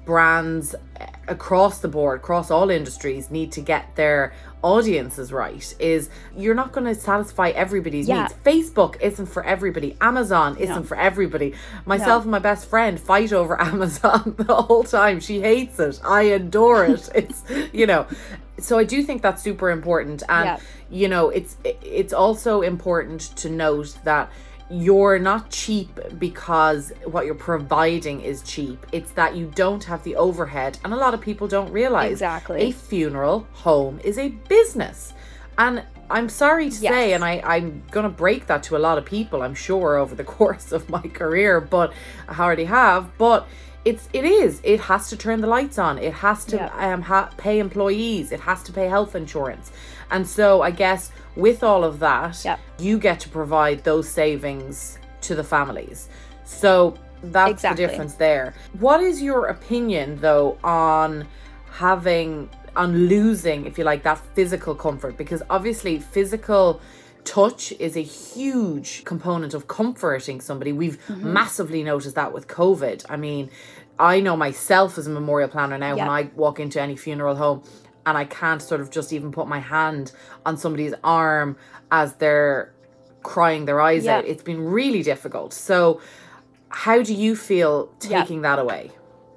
brands 0.09 0.75
across 1.29 1.81
the 1.81 1.87
board, 1.89 2.21
across 2.21 2.51
all 2.51 2.71
industries, 2.71 3.31
need 3.31 3.53
to 3.53 3.61
get 3.61 3.95
their 3.95 4.33
audiences 4.63 5.31
right. 5.31 5.75
Is 5.79 6.09
you're 6.35 6.55
not 6.55 6.73
going 6.73 6.87
to 6.87 6.95
satisfy 6.95 7.51
everybody's 7.51 8.09
Yeah. 8.09 8.23
needs. 8.23 8.35
Facebook 8.43 8.99
isn't 9.03 9.27
for 9.27 9.45
everybody. 9.45 9.99
Amazon 10.01 10.57
isn't 10.57 10.75
No. 10.77 10.83
for 10.83 10.97
everybody. 10.97 11.53
Myself 11.85 12.23
and 12.23 12.31
my 12.31 12.39
best 12.39 12.71
friend 12.71 12.99
fight 12.99 13.35
over 13.35 13.61
Amazon 13.73 14.35
the 14.39 14.55
whole 14.55 14.83
time. 14.83 15.21
She 15.21 15.43
hates 15.43 15.79
it. 15.79 16.01
I 16.03 16.23
adore 16.23 16.87
it. 16.87 17.07
it's 17.15 17.43
you 17.73 17.87
know. 17.87 18.07
So 18.59 18.79
I 18.79 18.85
do 18.85 19.03
think 19.03 19.21
that's 19.21 19.43
super 19.43 19.69
important, 19.71 20.23
and 20.29 20.47
Yeah. 20.47 20.59
you 20.91 21.09
know, 21.09 21.29
it's 21.29 21.59
it's 21.83 22.15
also 22.15 22.63
important 22.63 23.21
to 23.43 23.51
note 23.51 23.95
that 24.05 24.31
you're 24.71 25.19
not 25.19 25.51
cheap 25.51 25.99
because 26.19 26.93
what 27.05 27.25
you're 27.25 27.35
providing 27.35 28.21
is 28.21 28.43
cheap. 28.43 28.85
It's 28.93 29.13
that 29.13 29.35
you 29.37 29.51
don't 29.55 29.83
have 29.85 30.03
the 30.05 30.17
overhead, 30.17 30.79
and 30.85 30.93
a 30.93 30.97
lot 30.97 31.15
of 31.15 31.21
people 31.21 31.49
don't 31.49 31.73
realize 31.73 32.13
Exactly. 32.13 32.61
a 32.63 32.73
funeral 32.73 33.47
home 33.53 33.99
is 34.05 34.19
a 34.19 34.29
business. 34.29 35.15
And 35.57 35.83
I'm 36.11 36.29
sorry 36.29 36.71
to 36.71 36.77
say, 36.77 37.13
and 37.15 37.25
I, 37.25 37.41
I'm 37.45 37.83
gonna 37.91 38.09
break 38.11 38.47
that 38.47 38.63
to 38.65 38.77
a 38.77 38.79
lot 38.79 38.99
of 38.99 39.05
people, 39.05 39.43
I'm 39.43 39.55
sure, 39.55 39.97
over 39.97 40.15
the 40.15 40.25
course 40.39 40.71
of 40.73 40.89
my 40.91 41.01
career, 41.03 41.61
but 41.61 41.93
I 42.29 42.39
already 42.39 42.65
have. 42.65 43.17
But 43.19 43.47
it's 43.85 44.09
it 44.13 44.25
is. 44.25 44.61
It 44.65 44.81
has 44.81 45.09
to 45.11 45.17
turn 45.17 45.41
the 45.41 45.47
lights 45.47 45.79
on. 45.79 45.99
It 45.99 46.13
has 46.13 46.45
to 46.47 46.57
Yeah. 46.57 46.93
um 46.95 47.03
ha- 47.03 47.31
pay 47.37 47.59
employees. 47.59 48.33
It 48.33 48.41
has 48.41 48.63
to 48.65 48.73
pay 48.73 48.87
health 48.89 49.15
insurance. 49.15 49.73
And 50.11 50.27
so 50.27 50.63
I 50.63 50.71
guess 50.71 51.11
with 51.37 51.63
all 51.63 51.85
of 51.85 51.99
that, 52.01 52.45
Yep. 52.45 52.59
you 52.79 52.99
get 52.99 53.21
to 53.21 53.29
provide 53.29 53.85
those 53.85 54.09
savings 54.09 54.99
to 55.23 55.35
the 55.35 55.45
families. 55.45 56.09
So 56.45 56.95
that's 57.23 57.51
Exactly. 57.51 57.85
the 57.85 57.91
difference 57.91 58.15
there. 58.15 58.55
What 58.79 59.01
is 59.03 59.21
your 59.23 59.47
opinion 59.47 60.19
though 60.21 60.59
on 60.65 61.27
having 61.73 62.49
on 62.77 63.09
losing, 63.09 63.67
if 63.67 63.77
you 63.77 63.83
like, 63.83 64.05
that 64.05 64.19
physical 64.35 64.73
comfort? 64.75 65.17
Because 65.17 65.43
obviously 65.51 65.99
physical 65.99 66.81
touch 67.25 67.73
is 67.81 67.97
a 67.97 68.03
huge 68.03 69.05
component 69.05 69.53
of 69.53 69.67
comforting 69.67 70.41
somebody. 70.41 70.73
We've 70.73 70.99
Mm-hmm. 71.09 71.33
massively 71.33 71.83
noticed 71.83 72.15
that 72.15 72.33
with 72.33 72.47
COVID. 72.47 73.05
I 73.09 73.17
mean, 73.17 73.51
I 73.99 74.21
know 74.21 74.37
myself 74.37 74.97
as 74.97 75.09
a 75.09 75.11
memorial 75.11 75.49
planner 75.49 75.77
now 75.77 75.97
when 75.97 76.09
I 76.09 76.31
walk 76.37 76.61
into 76.61 76.81
any 76.81 76.95
funeral 76.95 77.35
home 77.35 77.63
and 78.09 78.17
I 78.19 78.25
can't 78.25 78.63
sort 78.63 78.81
of 78.81 78.91
just 78.91 79.13
even 79.13 79.31
put 79.31 79.47
my 79.47 79.59
hand 79.59 80.13
on 80.47 80.57
somebody's 80.57 80.95
arm 81.05 81.57
as 81.91 82.15
they're 82.15 82.73
crying 83.23 83.67
their 83.67 83.81
eyes 83.81 84.05
Yeah. 84.05 84.19
out. 84.19 84.25
It's 84.27 84.43
been 84.43 84.65
really 84.65 85.03
difficult. 85.03 85.53
So, 85.53 86.01
how 86.71 87.03
do 87.03 87.15
you 87.15 87.37
feel 87.37 87.91
Yeah. 88.03 88.21
taking 88.21 88.43
that 88.43 88.59
away? 88.59 88.93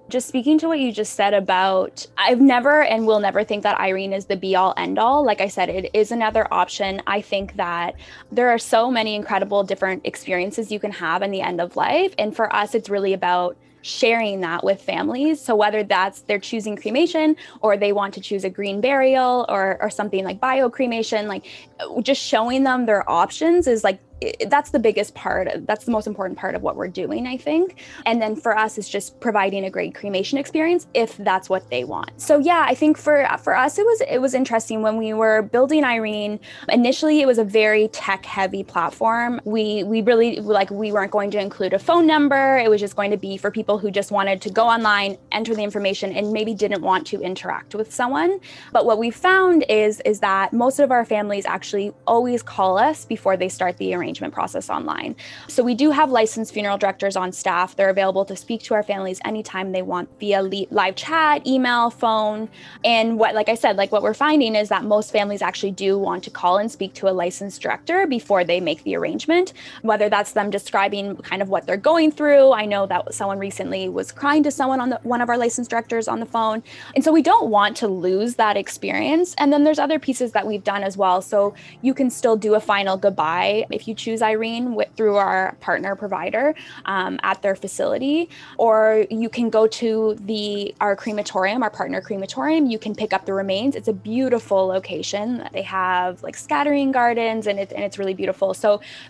just 0.09 0.27
speaking 0.27 0.57
to 0.57 0.67
what 0.67 0.77
you 0.77 0.91
just 0.91 1.13
said 1.13 1.33
about 1.33 2.05
I've 2.17 2.41
never 2.41 2.83
and 2.83 3.07
will 3.07 3.21
never 3.21 3.45
think 3.45 3.63
that 3.63 3.77
Eirene 3.79 4.13
is 4.13 4.25
the 4.25 4.35
be 4.35 4.57
all 4.57 4.73
end 4.75 4.99
all. 4.99 5.23
Like 5.23 5.39
I 5.39 5.47
said, 5.47 5.69
it 5.69 5.89
is 5.93 6.11
another 6.11 6.45
option. 6.51 7.01
I 7.07 7.21
think 7.21 7.55
that 7.55 7.95
there 8.29 8.49
are 8.49 8.57
so 8.57 8.91
many 8.91 9.15
incredible 9.15 9.63
different 9.63 10.05
experiences 10.05 10.69
you 10.69 10.81
can 10.81 10.91
have 10.91 11.21
in 11.21 11.31
the 11.31 11.39
end 11.39 11.61
of 11.61 11.77
life. 11.77 12.13
And 12.19 12.35
for 12.35 12.53
us, 12.53 12.75
it's 12.75 12.89
really 12.89 13.13
about 13.13 13.55
sharing 13.81 14.41
that 14.41 14.63
with 14.63 14.81
families. 14.81 15.41
So 15.41 15.55
whether 15.55 15.83
that's 15.83 16.21
they're 16.21 16.39
choosing 16.39 16.75
cremation 16.75 17.35
or 17.61 17.77
they 17.77 17.91
want 17.93 18.13
to 18.15 18.21
choose 18.21 18.43
a 18.43 18.49
green 18.49 18.81
burial 18.81 19.45
or 19.49 19.77
or 19.81 19.89
something 19.89 20.23
like 20.23 20.39
bio 20.39 20.69
cremation, 20.69 21.27
like 21.27 21.45
uh, 21.79 22.01
just 22.01 22.21
showing 22.21 22.63
them 22.63 22.85
their 22.85 23.09
options 23.09 23.67
is 23.67 23.83
like 23.83 23.99
that's 24.47 24.69
the 24.69 24.79
biggest 24.79 25.15
part 25.15 25.47
that's 25.65 25.85
the 25.85 25.91
most 25.91 26.05
important 26.05 26.37
part 26.37 26.53
of 26.53 26.61
what 26.61 26.75
we're 26.75 26.87
doing 26.87 27.25
i 27.27 27.37
think. 27.37 27.81
And 28.05 28.21
then 28.21 28.35
for 28.35 28.57
us 28.57 28.77
it's 28.77 28.89
just 28.89 29.19
providing 29.19 29.65
a 29.65 29.69
great 29.69 29.95
cremation 29.95 30.37
experience 30.37 30.87
if 30.93 31.17
that's 31.17 31.49
what 31.49 31.69
they 31.69 31.83
want. 31.83 32.11
So 32.17 32.37
yeah 32.37 32.65
i 32.67 32.75
think 32.75 32.97
for 32.97 33.27
for 33.43 33.55
us 33.55 33.77
it 33.79 33.85
was 33.85 34.01
it 34.07 34.19
was 34.19 34.33
interesting. 34.33 34.81
When 34.81 34.97
we 34.97 35.13
were 35.13 35.41
building 35.41 35.83
eirene 35.83 36.39
initially 36.69 37.21
it 37.21 37.27
was 37.27 37.39
a 37.39 37.43
very 37.43 37.87
tech 37.89 38.25
heavy 38.25 38.63
platform. 38.63 39.41
We 39.43 39.83
we 39.83 40.01
really 40.01 40.39
like 40.39 40.69
we 40.69 40.91
weren't 40.91 41.11
going 41.11 41.31
to 41.31 41.39
include 41.39 41.73
a 41.73 41.79
phone 41.79 42.05
number. 42.05 42.57
It 42.57 42.69
was 42.69 42.79
just 42.79 42.95
going 42.95 43.11
to 43.11 43.17
be 43.17 43.37
for 43.37 43.49
people 43.49 43.77
who 43.77 43.89
just 43.89 44.11
wanted 44.11 44.41
to 44.41 44.49
go 44.49 44.67
online 44.67 45.17
enter 45.31 45.55
the 45.55 45.63
information 45.63 46.11
and 46.11 46.31
maybe 46.31 46.53
didn't 46.53 46.81
want 46.81 47.07
to 47.07 47.21
interact 47.21 47.73
with 47.73 47.91
someone. 47.91 48.39
But 48.71 48.85
what 48.85 48.97
we 48.99 49.09
found 49.09 49.65
is 49.67 50.01
is 50.01 50.19
that 50.19 50.53
most 50.53 50.79
of 50.79 50.91
our 50.91 51.05
families 51.05 51.45
actually 51.45 51.91
always 52.05 52.43
call 52.43 52.77
us 52.77 53.05
before 53.05 53.35
they 53.35 53.49
start 53.49 53.77
the 53.77 53.95
arrangement 53.95 54.10
arrangement 54.11 54.33
process 54.33 54.69
online. 54.69 55.15
So 55.47 55.63
we 55.63 55.73
do 55.73 55.91
have 55.91 56.11
licensed 56.11 56.53
funeral 56.53 56.77
directors 56.77 57.15
on 57.15 57.31
staff. 57.31 57.75
They're 57.77 57.89
available 57.89 58.25
to 58.25 58.35
speak 58.35 58.61
to 58.63 58.73
our 58.73 58.83
families 58.83 59.21
anytime 59.23 59.71
they 59.71 59.81
want 59.81 60.09
via 60.19 60.41
live 60.41 60.95
chat, 60.95 61.47
email, 61.47 61.89
phone. 61.89 62.49
And 62.83 63.17
what, 63.17 63.35
like 63.35 63.47
I 63.47 63.55
said, 63.55 63.77
like 63.77 63.93
what 63.93 64.03
we're 64.03 64.13
finding 64.13 64.55
is 64.55 64.67
that 64.67 64.83
most 64.83 65.11
families 65.11 65.41
actually 65.41 65.71
do 65.71 65.97
want 65.97 66.25
to 66.25 66.29
call 66.29 66.57
and 66.57 66.69
speak 66.69 66.93
to 66.95 67.07
a 67.07 67.13
licensed 67.13 67.61
director 67.61 68.05
before 68.05 68.43
they 68.43 68.59
make 68.59 68.83
the 68.83 68.95
arrangement, 68.97 69.53
whether 69.81 70.09
that's 70.09 70.33
them 70.33 70.49
describing 70.49 71.15
kind 71.17 71.41
of 71.41 71.47
what 71.47 71.65
they're 71.65 71.77
going 71.77 72.11
through. 72.11 72.51
I 72.51 72.65
know 72.65 72.85
that 72.87 73.13
someone 73.13 73.39
recently 73.39 73.87
was 73.87 74.11
crying 74.11 74.43
to 74.43 74.51
someone 74.51 74.81
on 74.81 74.89
the, 74.89 74.99
one 75.03 75.21
of 75.21 75.29
our 75.29 75.37
licensed 75.37 75.69
directors 75.69 76.09
on 76.09 76.19
the 76.19 76.25
phone. 76.25 76.63
And 76.95 77.03
so 77.03 77.13
we 77.13 77.21
don't 77.21 77.49
want 77.49 77.77
to 77.77 77.87
lose 77.87 78.35
that 78.35 78.57
experience. 78.57 79.33
And 79.37 79.53
then 79.53 79.63
there's 79.63 79.79
other 79.79 79.99
pieces 79.99 80.33
that 80.33 80.45
we've 80.45 80.63
done 80.63 80.83
as 80.83 80.97
well. 80.97 81.21
So 81.21 81.53
you 81.81 81.93
can 81.93 82.09
still 82.09 82.35
do 82.35 82.55
a 82.55 82.59
final 82.59 82.97
goodbye 82.97 83.65
if 83.69 83.87
you 83.87 83.95
choose 84.03 84.21
Eirene 84.29 84.67
with, 84.77 84.89
through 84.97 85.17
our 85.27 85.55
partner 85.67 85.95
provider 85.95 86.45
um, 86.85 87.19
at 87.31 87.37
their 87.43 87.55
facility, 87.55 88.29
or 88.57 89.05
you 89.09 89.29
can 89.37 89.47
go 89.57 89.63
to 89.81 89.89
the 90.31 90.73
our 90.85 90.95
crematorium, 91.03 91.59
our 91.63 91.73
partner 91.79 92.01
crematorium. 92.01 92.63
You 92.73 92.79
can 92.85 92.93
pick 93.01 93.11
up 93.13 93.23
the 93.25 93.33
remains. 93.33 93.75
It's 93.79 93.91
a 93.95 93.97
beautiful 94.13 94.61
location. 94.67 95.25
They 95.53 95.65
have 95.81 96.23
like 96.23 96.37
scattering 96.47 96.91
gardens, 96.91 97.47
and, 97.47 97.57
it, 97.59 97.71
and 97.75 97.83
it's 97.83 97.97
really 98.01 98.13
beautiful. 98.13 98.53
So 98.53 98.69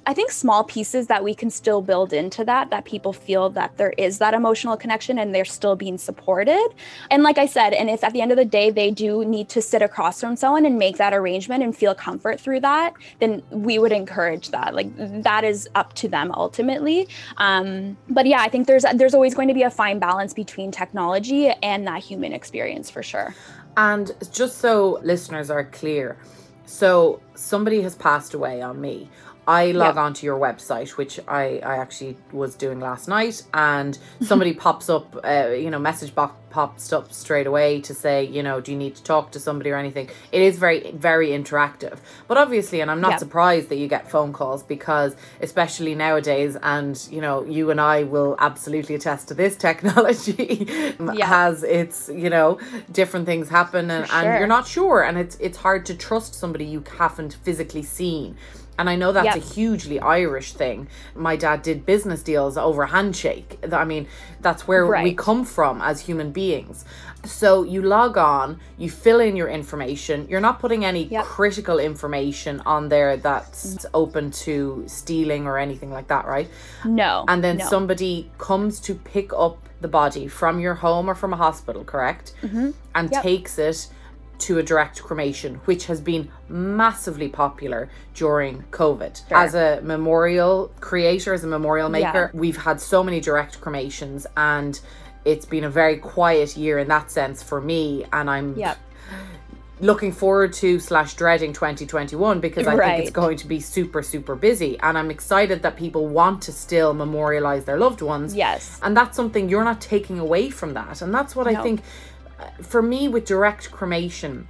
I 0.10 0.14
think 0.14 0.32
small 0.32 0.64
pieces 0.64 1.08
that 1.08 1.24
we 1.24 1.34
can 1.42 1.50
still 1.50 1.82
build 1.82 2.12
into 2.14 2.44
that, 2.46 2.70
that 2.74 2.84
people 2.86 3.14
feel 3.14 3.50
that 3.52 3.78
there 3.78 3.94
is 3.98 4.18
that 4.18 4.34
emotional 4.34 4.76
connection 4.78 5.20
and 5.20 5.34
they're 5.34 5.46
still 5.60 5.76
being 5.76 5.98
supported. 5.98 6.68
And 7.10 7.24
like 7.24 7.38
I 7.38 7.46
said, 7.46 7.74
and 7.74 7.90
if 7.90 8.04
at 8.04 8.14
the 8.14 8.22
end 8.22 8.32
of 8.32 8.38
the 8.38 8.52
day 8.60 8.70
they 8.72 8.92
do 8.92 9.24
need 9.26 9.48
to 9.50 9.62
sit 9.62 9.82
across 9.82 10.20
from 10.22 10.36
someone 10.36 10.66
and 10.66 10.78
make 10.78 10.98
that 10.98 11.14
arrangement 11.14 11.64
and 11.64 11.76
feel 11.76 11.96
comfort 11.96 12.40
through 12.40 12.62
that, 12.62 12.94
then 13.20 13.42
we 13.52 13.80
would 13.80 13.92
encourage 13.92 14.50
that. 14.50 14.74
Like 14.74 14.81
that 14.84 15.44
is 15.44 15.68
up 15.76 15.94
to 15.94 16.08
them 16.08 16.32
ultimately. 16.36 17.08
Um, 17.38 17.98
but 18.10 18.26
yeah, 18.26 18.42
I 18.42 18.50
think 18.50 18.68
there's 18.68 18.86
there's 18.96 19.14
always 19.14 19.34
going 19.34 19.48
to 19.48 19.54
be 19.54 19.64
a 19.64 19.70
fine 19.70 20.00
balance 20.00 20.34
between 20.34 20.72
technology 20.72 21.50
and 21.64 21.88
that 21.88 22.04
human 22.04 22.34
experience 22.34 22.90
for 22.90 23.04
sure. 23.04 23.36
And 23.78 24.12
just 24.32 24.58
so 24.58 25.00
listeners 25.04 25.50
are 25.50 25.64
clear, 25.64 26.18
so 26.66 27.22
somebody 27.36 27.82
has 27.82 27.96
passed 27.96 28.34
away 28.34 28.62
on 28.62 28.82
me. 28.82 29.10
I 29.48 29.72
log 29.72 29.96
yep. 29.96 30.04
onto 30.04 30.26
your 30.26 30.40
website, 30.40 30.92
which 30.92 31.20
I, 31.28 31.60
I 31.64 31.78
actually 31.78 32.18
was 32.32 32.56
doing 32.56 32.80
last 32.80 33.08
night, 33.08 33.44
and 33.54 33.98
somebody 34.22 34.54
pops 34.66 34.90
up, 34.90 35.18
uh, 35.24 35.50
you 35.50 35.70
know, 35.70 35.80
message 35.80 36.14
box 36.14 36.36
pops 36.52 36.92
up 36.94 37.12
straight 37.12 37.48
away 37.48 37.82
to 37.82 37.94
say, 37.94 38.26
you 38.26 38.44
know, 38.44 38.62
do 38.62 38.72
you 38.72 38.78
need 38.78 38.96
to 38.96 39.04
talk 39.04 39.32
to 39.32 39.40
somebody 39.40 39.72
or 39.72 39.78
anything? 39.78 40.10
It 40.32 40.42
is 40.42 40.60
very, 40.60 40.92
very 40.92 41.30
interactive. 41.30 41.98
But 42.28 42.38
obviously, 42.38 42.82
and 42.82 42.92
I'm 42.92 43.02
not 43.02 43.12
yep. 43.12 43.20
surprised 43.20 43.70
that 43.70 43.78
you 43.78 43.88
get 43.88 44.12
phone 44.12 44.34
calls 44.34 44.62
because, 44.62 45.16
especially 45.40 45.96
nowadays, 45.96 46.58
and 46.62 47.02
you 47.10 47.22
know, 47.22 47.44
you 47.46 47.72
and 47.72 47.82
I 47.82 48.04
will 48.04 48.36
absolutely 48.38 48.96
attest 48.96 49.30
to 49.30 49.34
this 49.34 49.56
technology 49.68 50.68
yep. 51.00 51.20
has 51.22 51.64
its, 51.64 52.10
you 52.14 52.30
know, 52.30 52.60
different 52.92 53.26
things 53.26 53.50
happen, 53.50 53.90
and, 53.90 54.08
sure. 54.08 54.18
and 54.18 54.40
you're 54.40 54.48
not 54.48 54.68
sure, 54.68 55.04
and 55.04 55.18
it's 55.18 55.38
it's 55.40 55.58
hard 55.58 55.86
to 55.88 55.96
trust 55.96 56.36
somebody 56.36 56.66
you 56.66 56.84
haven't 56.98 57.34
physically 57.44 57.84
seen. 57.84 58.38
And 58.82 58.90
I 58.90 58.96
know 58.96 59.12
that's 59.12 59.26
yep. 59.26 59.36
a 59.36 59.40
hugely 59.40 60.00
Irish 60.00 60.54
thing. 60.54 60.88
My 61.14 61.36
dad 61.36 61.62
did 61.62 61.86
business 61.86 62.24
deals 62.24 62.58
over 62.58 62.88
handshake. 62.88 63.60
I 63.72 63.86
mean, 63.86 64.08
that's 64.40 64.68
where 64.68 64.88
right. 64.88 65.04
we 65.04 65.14
come 65.14 65.46
from 65.46 65.84
as 65.84 66.02
human 66.02 66.32
beings. 66.32 66.84
So 67.24 67.62
you 67.62 67.84
log 67.84 68.18
on, 68.18 68.60
you 68.80 68.90
fill 68.90 69.20
in 69.20 69.36
your 69.36 69.50
information. 69.50 70.26
You're 70.28 70.42
not 70.42 70.60
putting 70.60 70.84
any 70.84 71.04
yep. 71.04 71.26
critical 71.26 71.78
information 71.78 72.60
on 72.62 72.90
there 72.90 73.18
that's 73.18 73.86
open 73.94 74.32
to 74.46 74.84
stealing 74.88 75.46
or 75.46 75.60
anything 75.60 75.92
like 75.92 76.08
that, 76.08 76.26
right? 76.26 76.50
No. 76.84 77.26
And 77.28 77.44
then 77.44 77.58
no. 77.58 77.68
somebody 77.68 78.32
comes 78.40 78.80
to 78.80 78.96
pick 78.96 79.32
up 79.32 79.70
the 79.80 79.90
body 79.90 80.28
from 80.28 80.60
your 80.60 80.74
home 80.74 81.08
or 81.08 81.14
from 81.14 81.34
a 81.34 81.38
hospital, 81.38 81.84
correct? 81.84 82.34
Mm-hmm. 82.42 82.72
And 82.96 83.12
yep. 83.12 83.22
takes 83.22 83.60
it 83.60 83.90
to 84.42 84.58
a 84.58 84.64
direct 84.64 85.02
cremation, 85.02 85.56
which 85.66 85.86
has 85.86 86.02
been 86.02 86.30
massively 86.50 87.30
popular 87.30 87.90
during 88.14 88.64
COVID. 88.72 89.28
Sure. 89.28 89.38
As 89.38 89.56
a 89.56 89.82
memorial 89.82 90.72
creator, 90.80 91.34
as 91.34 91.44
a 91.44 91.48
memorial 91.48 91.90
maker, 91.90 92.32
yeah. 92.34 92.40
we've 92.40 92.58
had 92.58 92.82
so 92.82 93.04
many 93.04 93.20
direct 93.20 93.62
cremations 93.62 94.28
and 94.36 94.80
it's 95.26 95.46
been 95.46 95.64
a 95.64 95.70
very 95.70 95.98
quiet 95.98 96.58
year 96.58 96.80
in 96.80 96.88
that 96.88 97.12
sense 97.12 97.44
for 97.44 97.62
me. 97.62 98.06
And 98.12 98.30
I'm 98.30 98.58
yep. 98.58 98.78
looking 99.80 100.12
forward 100.12 100.54
to 100.54 100.80
slash 100.80 101.14
dreading 101.14 101.54
2021 101.54 102.40
because 102.40 102.68
I 102.68 102.76
right. 102.76 102.88
think 102.88 103.02
it's 103.04 103.12
going 103.12 103.38
to 103.38 103.48
be 103.48 103.60
super, 103.60 104.02
super 104.02 104.36
busy. 104.36 104.80
And 104.80 104.98
I'm 104.98 105.12
excited 105.12 105.62
that 105.62 105.78
people 105.78 106.08
want 106.08 106.42
to 106.44 106.52
still 106.52 106.94
memorialize 106.94 107.66
their 107.66 107.78
loved 107.78 108.02
ones. 108.02 108.36
Yes. 108.36 108.80
And 108.82 108.98
that's 108.98 109.16
something 109.16 109.50
you're 109.50 109.64
not 109.64 109.82
taking 109.82 110.20
away 110.20 110.50
from 110.50 110.74
that. 110.74 111.02
And 111.02 111.14
that's 111.14 111.36
what 111.36 111.46
no. 111.46 111.60
I 111.60 111.64
think 111.64 111.82
for 112.62 112.82
me 112.82 113.08
with 113.08 113.26
direct 113.26 113.72
cremation, 113.72 114.48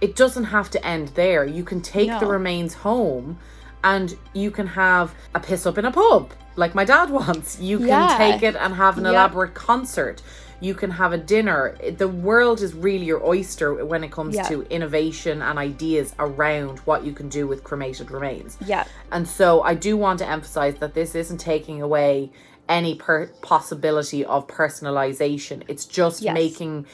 it 0.00 0.16
doesn't 0.16 0.44
have 0.44 0.70
to 0.70 0.86
end 0.86 1.08
there. 1.08 1.44
You 1.44 1.64
can 1.64 1.80
take 1.80 2.08
no. 2.08 2.20
the 2.20 2.26
remains 2.26 2.74
home 2.74 3.38
and 3.84 4.16
you 4.34 4.50
can 4.50 4.66
have 4.66 5.14
a 5.34 5.40
piss 5.40 5.66
up 5.66 5.78
in 5.78 5.84
a 5.84 5.90
pub 5.92 6.32
like 6.56 6.74
my 6.74 6.84
dad 6.84 7.10
wants. 7.20 7.60
You 7.60 7.78
can 7.78 7.88
yeah. 7.88 8.16
take 8.16 8.42
it 8.42 8.54
and 8.54 8.74
have 8.74 8.98
an 8.98 9.04
yep. 9.04 9.14
elaborate 9.14 9.54
concert. 9.54 10.22
You 10.62 10.74
can 10.74 10.90
have 10.90 11.14
a 11.14 11.18
dinner. 11.18 11.76
The 11.96 12.06
world 12.06 12.60
is 12.60 12.74
really 12.74 13.06
your 13.06 13.24
oyster 13.26 13.82
when 13.84 14.04
it 14.04 14.12
comes 14.12 14.36
yep. 14.36 14.46
to 14.48 14.62
innovation 14.62 15.40
and 15.40 15.58
ideas 15.58 16.14
around 16.18 16.80
what 16.80 17.02
you 17.02 17.12
can 17.12 17.30
do 17.30 17.46
with 17.46 17.64
cremated 17.64 18.10
remains. 18.10 18.58
Yeah. 18.66 18.84
And 19.10 19.26
so 19.26 19.62
I 19.62 19.74
do 19.74 19.96
want 19.96 20.18
to 20.18 20.28
emphasize 20.28 20.74
that 20.76 20.92
this 20.92 21.14
isn't 21.14 21.38
taking 21.38 21.80
away 21.80 22.30
any 22.68 22.94
per- 22.94 23.28
possibility 23.40 24.22
of 24.22 24.46
personalization. 24.46 25.62
It's 25.66 25.86
just 25.86 26.20
yes. 26.20 26.34
making 26.34 26.86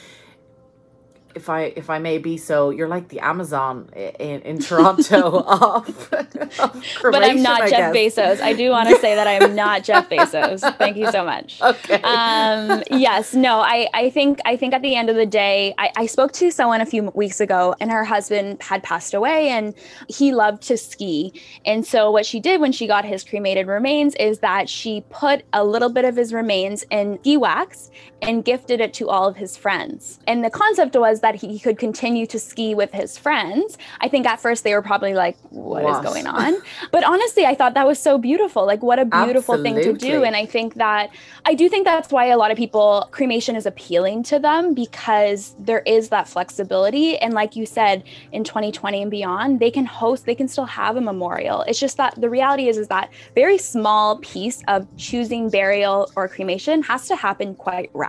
if 1.36 1.50
I 1.50 1.72
if 1.76 1.90
I 1.90 1.98
may 1.98 2.16
be 2.16 2.38
so, 2.38 2.70
you're 2.70 2.88
like 2.88 3.08
the 3.08 3.20
Amazon 3.20 3.90
in, 3.94 4.40
in 4.40 4.58
Toronto 4.58 5.40
of, 5.46 6.12
of 6.12 6.84
But 7.02 7.22
I'm 7.22 7.42
not 7.42 7.62
I 7.62 7.70
Jeff 7.70 7.92
guess. 7.92 8.16
Bezos. 8.16 8.40
I 8.40 8.54
do 8.54 8.70
want 8.76 8.88
to 8.88 8.98
say 8.98 9.14
that 9.14 9.26
I 9.26 9.32
am 9.32 9.54
not 9.54 9.84
Jeff 9.84 10.08
Bezos. 10.08 10.60
Thank 10.78 10.96
you 10.96 11.10
so 11.12 11.24
much. 11.24 11.60
Okay. 11.76 12.00
Um, 12.02 12.82
yes, 12.90 13.34
no, 13.34 13.60
I, 13.60 13.88
I 13.92 14.08
think 14.10 14.40
I 14.44 14.56
think 14.56 14.72
at 14.72 14.82
the 14.82 14.94
end 14.94 15.10
of 15.10 15.16
the 15.16 15.26
day, 15.26 15.74
I, 15.78 15.90
I 15.96 16.06
spoke 16.06 16.32
to 16.32 16.50
someone 16.50 16.80
a 16.80 16.86
few 16.86 17.10
weeks 17.14 17.40
ago 17.40 17.74
and 17.80 17.90
her 17.90 18.04
husband 18.04 18.62
had 18.62 18.82
passed 18.82 19.12
away 19.12 19.48
and 19.48 19.74
he 20.08 20.32
loved 20.32 20.62
to 20.64 20.76
ski. 20.76 21.32
And 21.66 21.84
so 21.84 22.10
what 22.10 22.24
she 22.24 22.40
did 22.40 22.60
when 22.60 22.72
she 22.72 22.86
got 22.86 23.04
his 23.04 23.24
cremated 23.24 23.66
remains 23.66 24.14
is 24.14 24.38
that 24.38 24.68
she 24.68 25.02
put 25.10 25.44
a 25.52 25.64
little 25.64 25.90
bit 25.90 26.04
of 26.04 26.16
his 26.16 26.32
remains 26.32 26.84
in 26.90 27.18
ski 27.18 27.36
wax 27.36 27.90
and 28.22 28.44
gifted 28.44 28.80
it 28.80 28.94
to 28.94 29.08
all 29.08 29.28
of 29.28 29.36
his 29.36 29.56
friends. 29.56 30.18
And 30.26 30.44
the 30.44 30.50
concept 30.50 30.96
was 30.96 31.20
that 31.20 31.34
he 31.34 31.58
could 31.58 31.78
continue 31.78 32.26
to 32.26 32.38
ski 32.38 32.74
with 32.74 32.92
his 32.92 33.18
friends. 33.18 33.76
I 34.00 34.08
think 34.08 34.26
at 34.26 34.40
first 34.40 34.64
they 34.64 34.74
were 34.74 34.82
probably 34.82 35.14
like, 35.14 35.36
"What 35.50 35.84
is 35.84 36.00
going 36.00 36.26
on? 36.42 36.56
But 36.90 37.04
honestly, 37.04 37.44
I 37.44 37.54
thought 37.54 37.74
that 37.74 37.86
was 37.86 37.98
so 37.98 38.18
beautiful. 38.18 38.66
Like, 38.66 38.82
what 38.82 38.98
a 38.98 39.04
beautiful 39.04 39.54
Absolutely. 39.54 39.84
thing 39.84 39.94
to 39.94 40.06
do. 40.06 40.24
And 40.24 40.34
I 40.34 40.46
think 40.46 40.74
that, 40.74 41.10
I 41.44 41.54
do 41.54 41.68
think 41.68 41.84
that's 41.84 42.10
why 42.10 42.26
a 42.26 42.36
lot 42.36 42.50
of 42.50 42.56
people, 42.56 43.08
cremation 43.10 43.56
is 43.56 43.66
appealing 43.66 44.22
to 44.24 44.38
them 44.38 44.74
because 44.74 45.54
there 45.58 45.80
is 45.80 46.08
that 46.08 46.28
flexibility. 46.28 47.18
And 47.18 47.34
like 47.34 47.56
you 47.56 47.66
said, 47.66 48.02
in 48.32 48.44
2020 48.44 49.02
and 49.02 49.10
beyond, 49.10 49.60
they 49.60 49.70
can 49.70 49.86
host, 49.86 50.26
they 50.26 50.34
can 50.34 50.48
still 50.48 50.64
have 50.64 50.96
a 50.96 51.00
memorial. 51.00 51.62
It's 51.62 51.78
just 51.78 51.96
that 51.98 52.20
the 52.20 52.30
reality 52.30 52.68
is, 52.68 52.78
is 52.78 52.88
that 52.88 53.10
very 53.34 53.58
small 53.58 54.18
piece 54.18 54.62
of 54.68 54.86
choosing 54.96 55.50
burial 55.50 56.10
or 56.16 56.28
cremation 56.28 56.82
has 56.82 57.06
to 57.08 57.16
happen 57.16 57.54
quite 57.54 57.90
rapidly. 57.92 58.05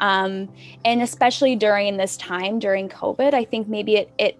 Um, 0.00 0.48
and 0.84 1.02
especially 1.02 1.56
during 1.56 1.96
this 1.96 2.16
time 2.16 2.58
during 2.58 2.88
COVID, 2.88 3.34
I 3.34 3.44
think 3.44 3.68
maybe 3.68 3.96
it, 3.96 4.10
it 4.18 4.38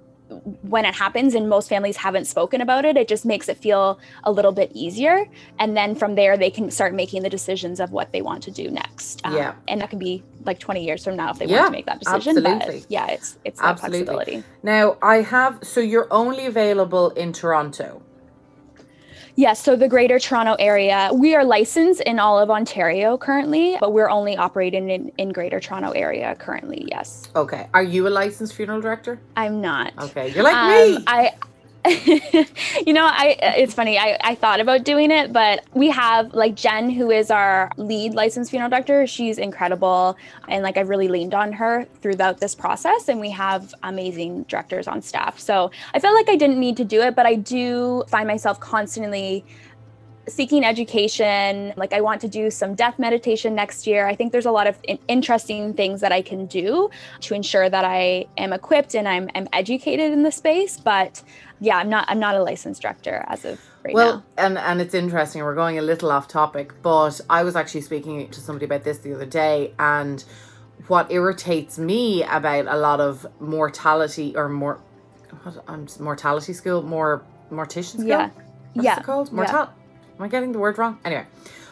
when 0.63 0.85
it 0.85 0.95
happens 0.95 1.35
and 1.35 1.49
most 1.49 1.69
families 1.69 1.97
haven't 1.97 2.25
spoken 2.25 2.61
about 2.61 2.85
it, 2.85 2.97
it 2.97 3.09
just 3.09 3.25
makes 3.25 3.49
it 3.49 3.57
feel 3.57 3.99
a 4.25 4.33
little 4.33 4.53
bit 4.53 4.71
easier. 4.75 5.27
And 5.59 5.77
then 5.77 5.95
from 5.95 6.15
there, 6.15 6.37
they 6.37 6.51
can 6.51 6.71
start 6.71 6.95
making 6.95 7.23
the 7.23 7.31
decisions 7.31 7.79
of 7.79 7.93
what 7.93 8.13
they 8.13 8.23
want 8.23 8.43
to 8.45 8.51
do 8.51 8.71
next. 8.71 9.21
Um, 9.25 9.37
yeah. 9.37 9.55
And 9.69 9.81
that 9.81 9.91
can 9.91 9.99
be 9.99 10.23
like 10.45 10.59
20 10.59 10.85
years 10.85 11.05
from 11.05 11.17
now 11.17 11.31
if 11.31 11.39
they 11.39 11.47
yeah, 11.47 11.61
want 11.61 11.67
to 11.69 11.73
make 11.73 11.87
that 11.87 12.01
decision. 12.01 12.39
Absolutely. 12.39 12.81
But 12.81 12.91
yeah, 12.91 13.07
it's, 13.09 13.39
it's 13.45 13.61
that 13.61 13.67
absolutely. 13.67 14.05
flexibility. 14.05 14.45
Now, 14.63 14.97
I 15.03 15.17
have, 15.17 15.59
so 15.63 15.81
you're 15.81 16.09
only 16.11 16.47
available 16.47 17.11
in 17.11 17.33
Toronto. 17.33 18.03
Yes, 19.37 19.61
so 19.61 19.75
the 19.75 19.89
Greater 19.89 20.21
Toronto 20.21 20.55
Area, 20.61 21.11
we 21.13 21.35
are 21.35 21.45
licensed 21.45 22.01
in 22.03 22.21
all 22.21 22.39
of 22.39 22.51
Ontario 22.51 23.19
currently, 23.19 23.77
but 23.81 23.93
we're 23.93 24.09
only 24.09 24.37
operating 24.37 24.91
in, 24.91 25.11
in 25.19 25.31
Greater 25.31 25.59
Toronto 25.59 25.91
Area 25.91 26.37
currently, 26.37 26.87
yes. 26.89 27.29
Okay. 27.35 27.69
Are 27.75 27.83
you 27.83 28.07
a 28.07 28.11
licensed 28.11 28.55
funeral 28.55 28.81
director? 28.81 29.21
I'm 29.37 29.61
not. 29.61 29.93
Okay. 29.99 30.31
You're 30.33 30.45
like 30.45 30.55
um, 30.55 30.71
me. 30.71 31.05
I 31.09 31.33
you 32.87 32.95
know, 32.95 33.05
I 33.05 33.37
uh, 33.43 33.53
it's 33.57 33.75
funny. 33.75 33.99
I, 33.99 34.17
I 34.23 34.35
thought 34.35 34.59
about 34.59 34.85
doing 34.85 35.11
it, 35.11 35.35
but 35.35 35.65
we 35.75 35.91
have 35.91 36.33
like 36.33 36.55
Jen, 36.55 36.89
who 36.89 37.11
is 37.11 37.31
our 37.31 37.71
lead 37.77 38.15
licensed 38.15 38.51
funeral 38.51 38.71
director. 38.71 39.07
She's 39.07 39.37
incredible, 39.37 40.17
and 40.49 40.63
like 40.63 40.79
I've 40.79 40.89
really 40.89 41.09
leaned 41.09 41.35
on 41.35 41.53
her 41.53 41.85
throughout 42.01 42.41
this 42.41 42.55
process. 42.55 43.09
And 43.09 43.21
we 43.21 43.31
have 43.31 43.75
amazing 43.83 44.45
directors 44.45 44.89
on 44.89 45.03
staff. 45.03 45.39
So 45.39 45.71
I 45.93 46.01
felt 46.01 46.15
like 46.15 46.31
I 46.31 46.37
didn't 46.37 46.59
need 46.59 46.79
to 46.79 46.85
do 46.85 47.03
it, 47.03 47.15
but 47.15 47.27
I 47.27 47.35
do 47.35 48.05
find 48.09 48.27
myself 48.27 48.61
constantly 48.61 49.45
seeking 50.29 50.65
education. 50.65 51.73
Like, 51.77 51.93
I 51.93 52.01
want 52.01 52.21
to 52.23 52.29
do 52.29 52.51
some 52.51 52.75
death 52.75 52.99
meditation 52.99 53.55
next 53.55 53.87
year. 53.87 54.07
I 54.07 54.15
think 54.15 54.33
there's 54.33 54.47
a 54.47 54.51
lot 54.51 54.67
of 54.67 54.79
interesting 55.09 55.75
things 55.75 56.01
that 56.01 56.13
I 56.13 56.23
can 56.23 56.47
do 56.47 56.91
to 57.21 57.35
ensure 57.35 57.69
that 57.69 57.85
I 57.85 58.27
am 58.39 58.53
equipped 58.53 58.95
and 58.95 59.09
I'm, 59.09 59.31
I'm 59.35 59.49
educated 59.53 60.13
in 60.13 60.23
the 60.23 60.33
space. 60.33 60.79
But 60.79 61.23
yeah, 61.61 61.77
I'm 61.79 61.89
not 61.89 62.07
I'm 62.09 62.19
not 62.19 62.35
a 62.35 62.43
licensed 62.43 62.83
director 62.83 63.25
as 63.29 63.45
of 63.45 63.61
right 63.85 63.95
well, 63.95 64.17
now. 64.17 64.25
and 64.45 64.59
and 64.59 64.81
it's 64.81 64.95
interesting. 64.95 65.43
We're 65.43 65.55
going 65.55 65.79
a 65.79 65.83
little 65.83 66.11
off 66.11 66.29
topic, 66.29 66.73
but 66.83 67.21
I 67.31 67.43
was 67.43 67.57
actually 67.57 67.83
speaking 67.83 68.29
to 68.31 68.41
somebody 68.41 68.67
about 68.67 68.85
this 68.85 68.99
the 68.99 69.15
other 69.15 69.27
day, 69.27 69.73
and 69.79 70.23
what 70.89 71.11
irritates 71.11 71.79
me 71.79 72.23
about 72.25 72.67
a 72.67 72.77
lot 72.77 73.01
of 73.01 73.27
mortality 73.41 74.35
or 74.37 74.49
more, 74.49 74.81
what, 75.43 75.65
um, 75.69 75.87
mortality 76.01 76.53
school, 76.53 76.83
more 76.83 77.23
mortician 77.51 77.95
school. 77.95 78.07
Yeah, 78.07 78.31
What's 78.75 78.85
yeah, 78.85 78.99
it 78.99 79.05
called? 79.05 79.29
yeah. 79.29 79.35
Mortal. 79.35 79.61
Am 80.19 80.25
I 80.25 80.29
getting 80.29 80.53
the 80.53 80.59
word 80.59 80.79
wrong? 80.79 80.99
Anyway, 81.05 81.27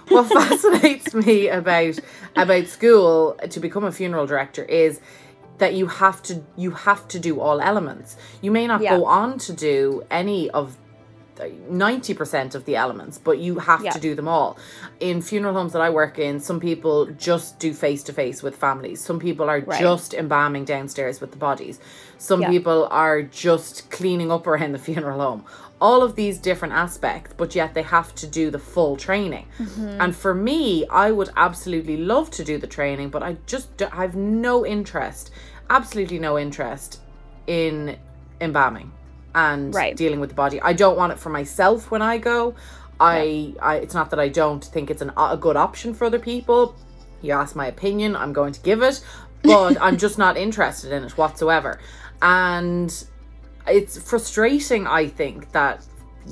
what 0.09 0.29
fascinates 0.33 1.15
me 1.15 1.49
about 1.49 1.99
about 2.37 2.67
school 2.67 3.35
to 3.49 3.61
become 3.61 3.85
a 3.85 3.93
funeral 3.93 4.27
director 4.27 4.65
is 4.65 5.01
that 5.59 5.75
you 5.75 5.87
have 5.87 6.23
to 6.25 6.43
you 6.57 6.71
have 6.73 7.07
to 7.09 7.19
do 7.19 7.41
all 7.41 7.61
elements. 7.61 8.17
You 8.41 8.51
may 8.51 8.67
not 8.67 8.81
Yeah. 8.81 8.97
go 8.97 9.05
on 9.07 9.39
to 9.39 9.53
do 9.53 10.03
any 10.11 10.51
of 10.51 10.77
90% 11.71 12.55
of 12.55 12.65
the 12.67 12.77
elements, 12.77 13.19
but 13.19 13.39
you 13.39 13.59
have 13.59 13.83
Yeah. 13.83 13.91
to 13.93 14.01
do 14.01 14.15
them 14.15 14.29
all. 14.29 14.57
In 15.01 15.23
funeral 15.23 15.55
homes 15.55 15.73
that 15.73 15.83
I 15.83 15.91
work 15.91 16.19
in, 16.19 16.41
some 16.41 16.61
people 16.61 17.07
just 17.07 17.59
do 17.59 17.73
face 17.73 18.03
to 18.05 18.13
face 18.13 18.43
with 18.43 18.55
families. 18.57 19.01
Some 19.01 19.19
people 19.19 19.49
are 19.49 19.61
Right. 19.61 19.81
just 19.81 20.15
embalming 20.15 20.65
downstairs 20.65 21.21
with 21.21 21.31
the 21.31 21.37
bodies. 21.39 21.81
Some 22.19 22.43
Yeah. 22.43 22.49
people 22.51 22.87
are 22.91 23.23
just 23.23 23.91
cleaning 23.91 24.31
up 24.31 24.47
around 24.47 24.73
the 24.73 24.79
funeral 24.89 25.21
home. 25.21 25.45
All 25.89 26.01
of 26.03 26.15
these 26.15 26.37
different 26.39 26.75
aspects, 26.75 27.35
but 27.37 27.51
yet 27.61 27.75
they 27.75 27.83
have 27.83 28.15
to 28.23 28.27
do 28.41 28.45
the 28.57 28.59
full 28.75 28.95
training. 28.97 29.47
Mm-hmm. 29.59 30.01
And 30.03 30.11
for 30.15 30.33
me, 30.33 30.87
I 30.89 31.11
would 31.11 31.31
absolutely 31.37 31.97
love 32.13 32.31
to 32.39 32.45
do 32.51 32.57
the 32.65 32.69
training, 32.79 33.09
but 33.15 33.23
I 33.23 33.37
just 33.53 33.67
I 33.83 34.03
have 34.07 34.15
no 34.15 34.65
interest, 34.65 35.33
absolutely 35.69 36.21
no 36.29 36.39
interest 36.39 37.01
in 37.47 37.97
embalming 38.41 38.93
and 39.35 39.75
Right. 39.75 39.97
dealing 39.97 40.21
with 40.21 40.31
the 40.31 40.37
body. 40.45 40.59
I 40.61 40.73
don't 40.73 40.97
want 40.97 41.13
it 41.15 41.19
for 41.19 41.31
myself 41.31 41.91
when 41.91 42.03
I 42.03 42.19
go. 42.19 42.55
I, 43.01 43.55
I 43.61 43.77
it's 43.85 43.95
not 43.95 44.11
that 44.11 44.21
I 44.21 44.29
don't 44.29 44.65
think 44.65 44.91
it's 44.91 45.03
an, 45.03 45.11
a 45.17 45.37
good 45.37 45.57
option 45.57 45.95
for 45.95 46.05
other 46.05 46.21
people. 46.21 46.77
You 47.23 47.33
ask 47.33 47.57
my 47.57 47.67
opinion, 47.67 48.15
I'm 48.15 48.33
going 48.33 48.53
to 48.53 48.61
give 48.61 48.83
it, 48.83 49.03
but 49.43 49.81
I'm 49.87 49.97
just 49.97 50.19
not 50.19 50.37
interested 50.37 50.93
in 50.93 51.03
it 51.05 51.19
whatsoever. 51.19 51.81
And 52.21 52.91
it's 53.67 54.01
frustrating, 54.01 54.87
I 54.87 55.09
think, 55.09 55.53
that 55.53 55.85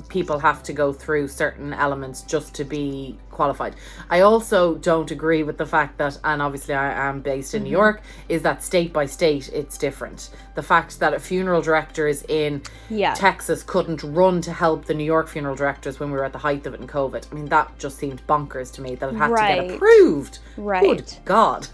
people 0.08 0.38
have 0.38 0.62
to 0.62 0.72
go 0.72 0.92
through 0.92 1.28
certain 1.28 1.72
elements 1.72 2.22
just 2.22 2.54
to 2.54 2.64
be 2.64 3.18
qualified. 3.30 3.75
I 4.08 4.20
also 4.20 4.76
don't 4.76 5.10
agree 5.10 5.42
with 5.42 5.58
the 5.58 5.66
fact 5.66 5.99
that, 5.99 6.18
and 6.25 6.40
obviously 6.40 6.75
I 6.75 7.08
am 7.08 7.20
based 7.20 7.54
in 7.54 7.62
New 7.62 7.68
mm-hmm. 7.68 7.72
York, 7.72 8.02
is 8.28 8.42
that 8.42 8.62
state 8.62 8.92
by 8.92 9.06
state 9.06 9.49
it's 9.52 9.78
different. 9.78 10.30
The 10.54 10.62
fact 10.62 11.00
that 11.00 11.14
a 11.14 11.18
funeral 11.18 11.62
director 11.62 12.06
is 12.06 12.25
in 12.28 12.62
Yeah. 12.88 13.14
Texas 13.14 13.62
couldn't 13.62 14.02
run 14.04 14.40
to 14.42 14.52
help 14.52 14.84
the 14.84 14.94
New 14.94 15.04
York 15.04 15.28
funeral 15.28 15.56
directors 15.56 15.99
when 15.99 16.10
we 16.10 16.18
were 16.18 16.25
at 16.25 16.32
the 16.32 16.38
height 16.38 16.66
of 16.66 16.75
it 16.75 16.80
in 16.80 16.87
COVID. 16.87 17.26
I 17.30 17.34
mean, 17.34 17.46
that 17.46 17.76
just 17.78 17.99
seemed 17.99 18.25
bonkers 18.26 18.72
to 18.75 18.82
me 18.82 18.94
that 18.96 19.12
it 19.12 19.16
had 19.16 19.28
to 19.28 19.34
get 19.34 19.75
approved. 19.76 20.38
Right. 20.56 20.82
Good 20.82 21.16
God. 21.25 21.66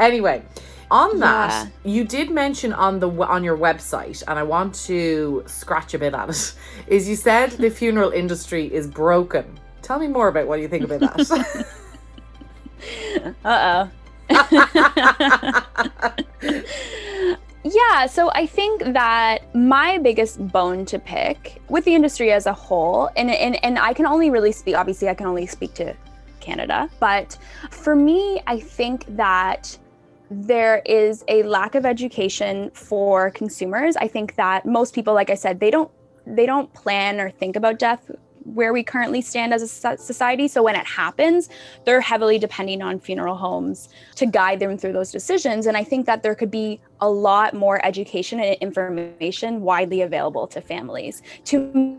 Anyway, 0.00 0.42
on 1.02 1.18
that, 1.20 1.50
Yeah. 1.84 1.92
you 1.94 2.02
did 2.04 2.30
mention 2.30 2.72
on 2.72 2.92
the 3.00 3.08
on 3.36 3.42
your 3.48 3.58
website, 3.68 4.22
and 4.28 4.38
I 4.38 4.44
want 4.54 4.74
to 4.86 5.42
scratch 5.46 5.92
a 5.94 5.98
bit 5.98 6.14
at 6.14 6.28
it. 6.30 6.54
Is 6.86 7.08
you 7.08 7.16
said 7.16 7.50
the 7.64 7.70
funeral 7.70 8.10
industry 8.22 8.64
is 8.72 8.86
broken. 8.86 9.44
Tell 9.82 9.98
me 9.98 10.08
more 10.08 10.28
about 10.28 10.46
what 10.46 10.60
you 10.60 10.68
think 10.68 10.84
about 10.84 11.00
that. 11.00 11.66
Uh 13.44 13.58
oh. 13.72 13.82
yeah, 17.64 18.06
so 18.06 18.30
I 18.34 18.46
think 18.46 18.82
that 18.92 19.54
my 19.54 19.98
biggest 19.98 20.46
bone 20.48 20.84
to 20.86 20.98
pick 20.98 21.60
with 21.68 21.84
the 21.84 21.94
industry 21.94 22.30
as 22.32 22.46
a 22.46 22.52
whole, 22.52 23.08
and, 23.16 23.30
and, 23.30 23.62
and 23.64 23.78
I 23.78 23.92
can 23.94 24.06
only 24.06 24.28
really 24.30 24.52
speak, 24.52 24.76
obviously, 24.76 25.08
I 25.08 25.14
can 25.14 25.26
only 25.26 25.46
speak 25.46 25.72
to 25.74 25.94
Canada, 26.40 26.90
but 27.00 27.38
for 27.70 27.96
me, 27.96 28.40
I 28.46 28.60
think 28.60 29.06
that 29.16 29.78
there 30.30 30.82
is 30.86 31.24
a 31.28 31.42
lack 31.42 31.74
of 31.74 31.84
education 31.84 32.70
for 32.72 33.30
consumers. 33.30 33.96
I 33.96 34.08
think 34.08 34.36
that 34.36 34.66
most 34.66 34.94
people, 34.94 35.14
like 35.14 35.30
I 35.30 35.34
said, 35.34 35.60
they 35.60 35.70
don't 35.70 35.90
they 36.26 36.46
don't 36.46 36.72
plan 36.72 37.20
or 37.20 37.30
think 37.30 37.54
about 37.54 37.78
death 37.78 38.10
where 38.44 38.72
we 38.72 38.82
currently 38.82 39.20
stand 39.20 39.54
as 39.54 39.62
a 39.62 39.96
society. 39.96 40.48
So 40.48 40.62
when 40.62 40.76
it 40.76 40.86
happens, 40.86 41.48
they're 41.84 42.00
heavily 42.00 42.38
depending 42.38 42.82
on 42.82 43.00
funeral 43.00 43.36
homes 43.36 43.88
to 44.16 44.26
guide 44.26 44.60
them 44.60 44.76
through 44.76 44.92
those 44.92 45.10
decisions. 45.10 45.66
And 45.66 45.76
I 45.76 45.84
think 45.84 46.06
that 46.06 46.22
there 46.22 46.34
could 46.34 46.50
be 46.50 46.80
a 47.00 47.08
lot 47.08 47.54
more 47.54 47.84
education 47.84 48.40
and 48.40 48.56
information 48.56 49.62
widely 49.62 50.02
available 50.02 50.46
to 50.48 50.60
families 50.60 51.22
to, 51.46 51.98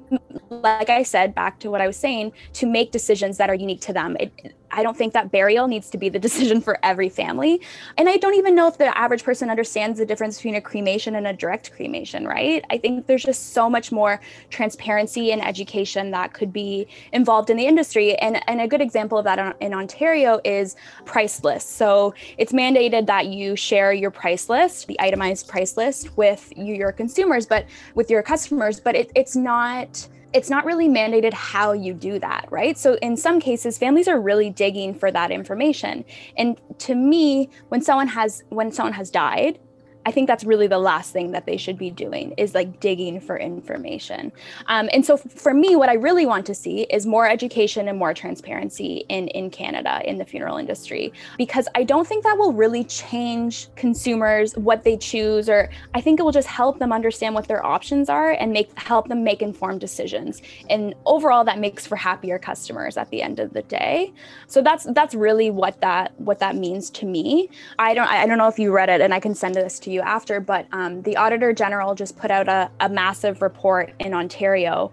like 0.49 0.89
I 0.89 1.03
said, 1.03 1.33
back 1.33 1.59
to 1.59 1.71
what 1.71 1.81
I 1.81 1.87
was 1.87 1.97
saying, 1.97 2.31
to 2.53 2.67
make 2.67 2.91
decisions 2.91 3.37
that 3.37 3.49
are 3.49 3.55
unique 3.55 3.81
to 3.81 3.93
them. 3.93 4.15
It, 4.19 4.55
I 4.75 4.83
don't 4.83 4.95
think 4.95 5.13
that 5.13 5.31
burial 5.31 5.67
needs 5.67 5.89
to 5.91 5.97
be 5.97 6.09
the 6.09 6.19
decision 6.25 6.61
for 6.61 6.77
every 6.83 7.09
family. 7.09 7.61
And 7.97 8.07
I 8.09 8.17
don't 8.17 8.35
even 8.35 8.53
know 8.53 8.67
if 8.67 8.77
the 8.77 8.95
average 8.97 9.23
person 9.23 9.49
understands 9.49 9.97
the 9.97 10.05
difference 10.05 10.37
between 10.37 10.55
a 10.55 10.61
cremation 10.61 11.15
and 11.15 11.25
a 11.25 11.33
direct 11.33 11.71
cremation, 11.71 12.27
right? 12.27 12.63
I 12.69 12.77
think 12.77 13.07
there's 13.07 13.23
just 13.23 13.53
so 13.53 13.69
much 13.69 13.91
more 13.91 14.19
transparency 14.49 15.31
and 15.31 15.43
education 15.43 16.11
that 16.11 16.33
could 16.33 16.51
be 16.51 16.87
involved 17.13 17.49
in 17.49 17.57
the 17.57 17.65
industry. 17.65 18.15
And, 18.15 18.41
and 18.49 18.61
a 18.61 18.67
good 18.67 18.81
example 18.81 19.17
of 19.17 19.23
that 19.25 19.55
in, 19.61 19.73
Ontario 19.73 20.39
is 20.45 20.75
price 21.03 21.43
lists. 21.43 21.69
So 21.71 22.13
it's 22.37 22.53
mandated 22.53 23.07
that 23.07 23.27
you 23.27 23.55
share 23.55 23.91
your 23.91 24.11
price 24.11 24.47
list, 24.47 24.87
the 24.87 24.99
itemized 24.99 25.47
price 25.47 25.75
list 25.75 26.15
with 26.17 26.51
your 26.55 26.91
consumers, 26.91 27.45
but 27.45 27.65
with 27.93 28.09
your 28.09 28.23
customers, 28.23 28.79
but 28.79 28.95
it, 28.95 29.11
it's 29.15 29.35
not 29.35 30.07
it's 30.35 30.49
not 30.49 30.65
really 30.65 30.89
mandated 30.89 31.31
how 31.31 31.71
you 31.71 31.93
do 31.93 32.19
that, 32.19 32.45
right? 32.51 32.77
So 32.77 32.95
in 32.95 33.15
some 33.15 33.39
cases, 33.39 33.77
families 33.77 34.09
are 34.09 34.19
really 34.19 34.49
digging 34.49 34.93
for 34.93 35.09
that 35.09 35.31
information. 35.31 36.03
And 36.37 36.59
to 36.79 36.93
me, 36.93 37.49
when 37.69 37.81
someone 37.81 38.09
has 38.09 38.43
when 38.49 38.69
someone 38.69 38.93
has 38.93 39.09
died, 39.09 39.59
I 40.05 40.11
think 40.11 40.27
that's 40.27 40.43
really 40.43 40.67
the 40.67 40.79
last 40.79 41.11
thing 41.11 41.31
that 41.31 41.45
they 41.45 41.57
should 41.57 41.77
be 41.77 41.89
doing 41.89 42.33
is 42.37 42.53
like 42.53 42.79
digging 42.79 43.19
for 43.19 43.37
information. 43.37 44.31
Um, 44.67 44.89
and 44.93 45.05
so 45.05 45.17
for 45.17 45.53
me, 45.53 45.75
what 45.75 45.89
I 45.89 45.93
really 45.93 46.25
want 46.25 46.45
to 46.45 46.55
see 46.55 46.83
is 46.83 47.05
more 47.05 47.27
education 47.27 47.87
and 47.87 47.97
more 47.97 48.13
transparency 48.13 49.05
in, 49.09 49.27
in 49.29 49.49
Canada 49.49 50.01
in 50.05 50.17
the 50.17 50.25
funeral 50.25 50.57
industry, 50.57 51.11
because 51.37 51.67
I 51.75 51.83
don't 51.83 52.07
think 52.07 52.23
that 52.23 52.37
will 52.37 52.53
really 52.53 52.83
change 52.83 53.67
consumers, 53.75 54.55
what 54.57 54.83
they 54.83 54.95
choose, 54.97 55.49
or 55.49 55.69
I 55.93 56.01
think 56.01 56.19
it 56.19 56.23
will 56.23 56.31
just 56.31 56.47
help 56.47 56.79
them 56.79 56.91
understand 56.93 57.33
what 57.33 57.47
their 57.47 57.65
options 57.65 58.09
are 58.09 58.31
and 58.31 58.51
make 58.51 58.77
help 58.79 59.07
them 59.07 59.23
make 59.23 59.41
informed 59.41 59.81
decisions. 59.81 60.41
And 60.69 60.93
overall, 61.05 61.43
that 61.45 61.59
makes 61.59 61.87
for 61.87 61.95
happier 61.95 62.37
customers 62.37 62.97
at 62.97 63.09
the 63.09 63.21
end 63.21 63.39
of 63.39 63.53
the 63.53 63.63
day. 63.63 64.13
So 64.47 64.61
that's 64.61 64.85
that's 64.93 65.15
really 65.15 65.49
what 65.49 65.81
that 65.81 66.13
what 66.19 66.39
that 66.39 66.55
means 66.55 66.89
to 66.91 67.05
me. 67.05 67.49
I 67.79 67.93
don't 67.93 68.07
I 68.07 68.25
don't 68.27 68.37
know 68.37 68.47
if 68.47 68.59
you 68.59 68.71
read 68.71 68.89
it, 68.89 69.01
and 69.01 69.13
I 69.13 69.19
can 69.19 69.33
send 69.33 69.55
this 69.55 69.79
to 69.79 69.91
you 69.91 69.94
after, 70.01 70.39
but 70.39 70.67
um, 70.71 71.01
the 71.03 71.17
Auditor 71.17 71.53
General 71.53 71.95
just 71.95 72.17
put 72.17 72.31
out 72.31 72.47
a, 72.47 72.69
a 72.79 72.89
massive 72.89 73.41
report 73.41 73.93
in 73.99 74.13
Ontario 74.13 74.91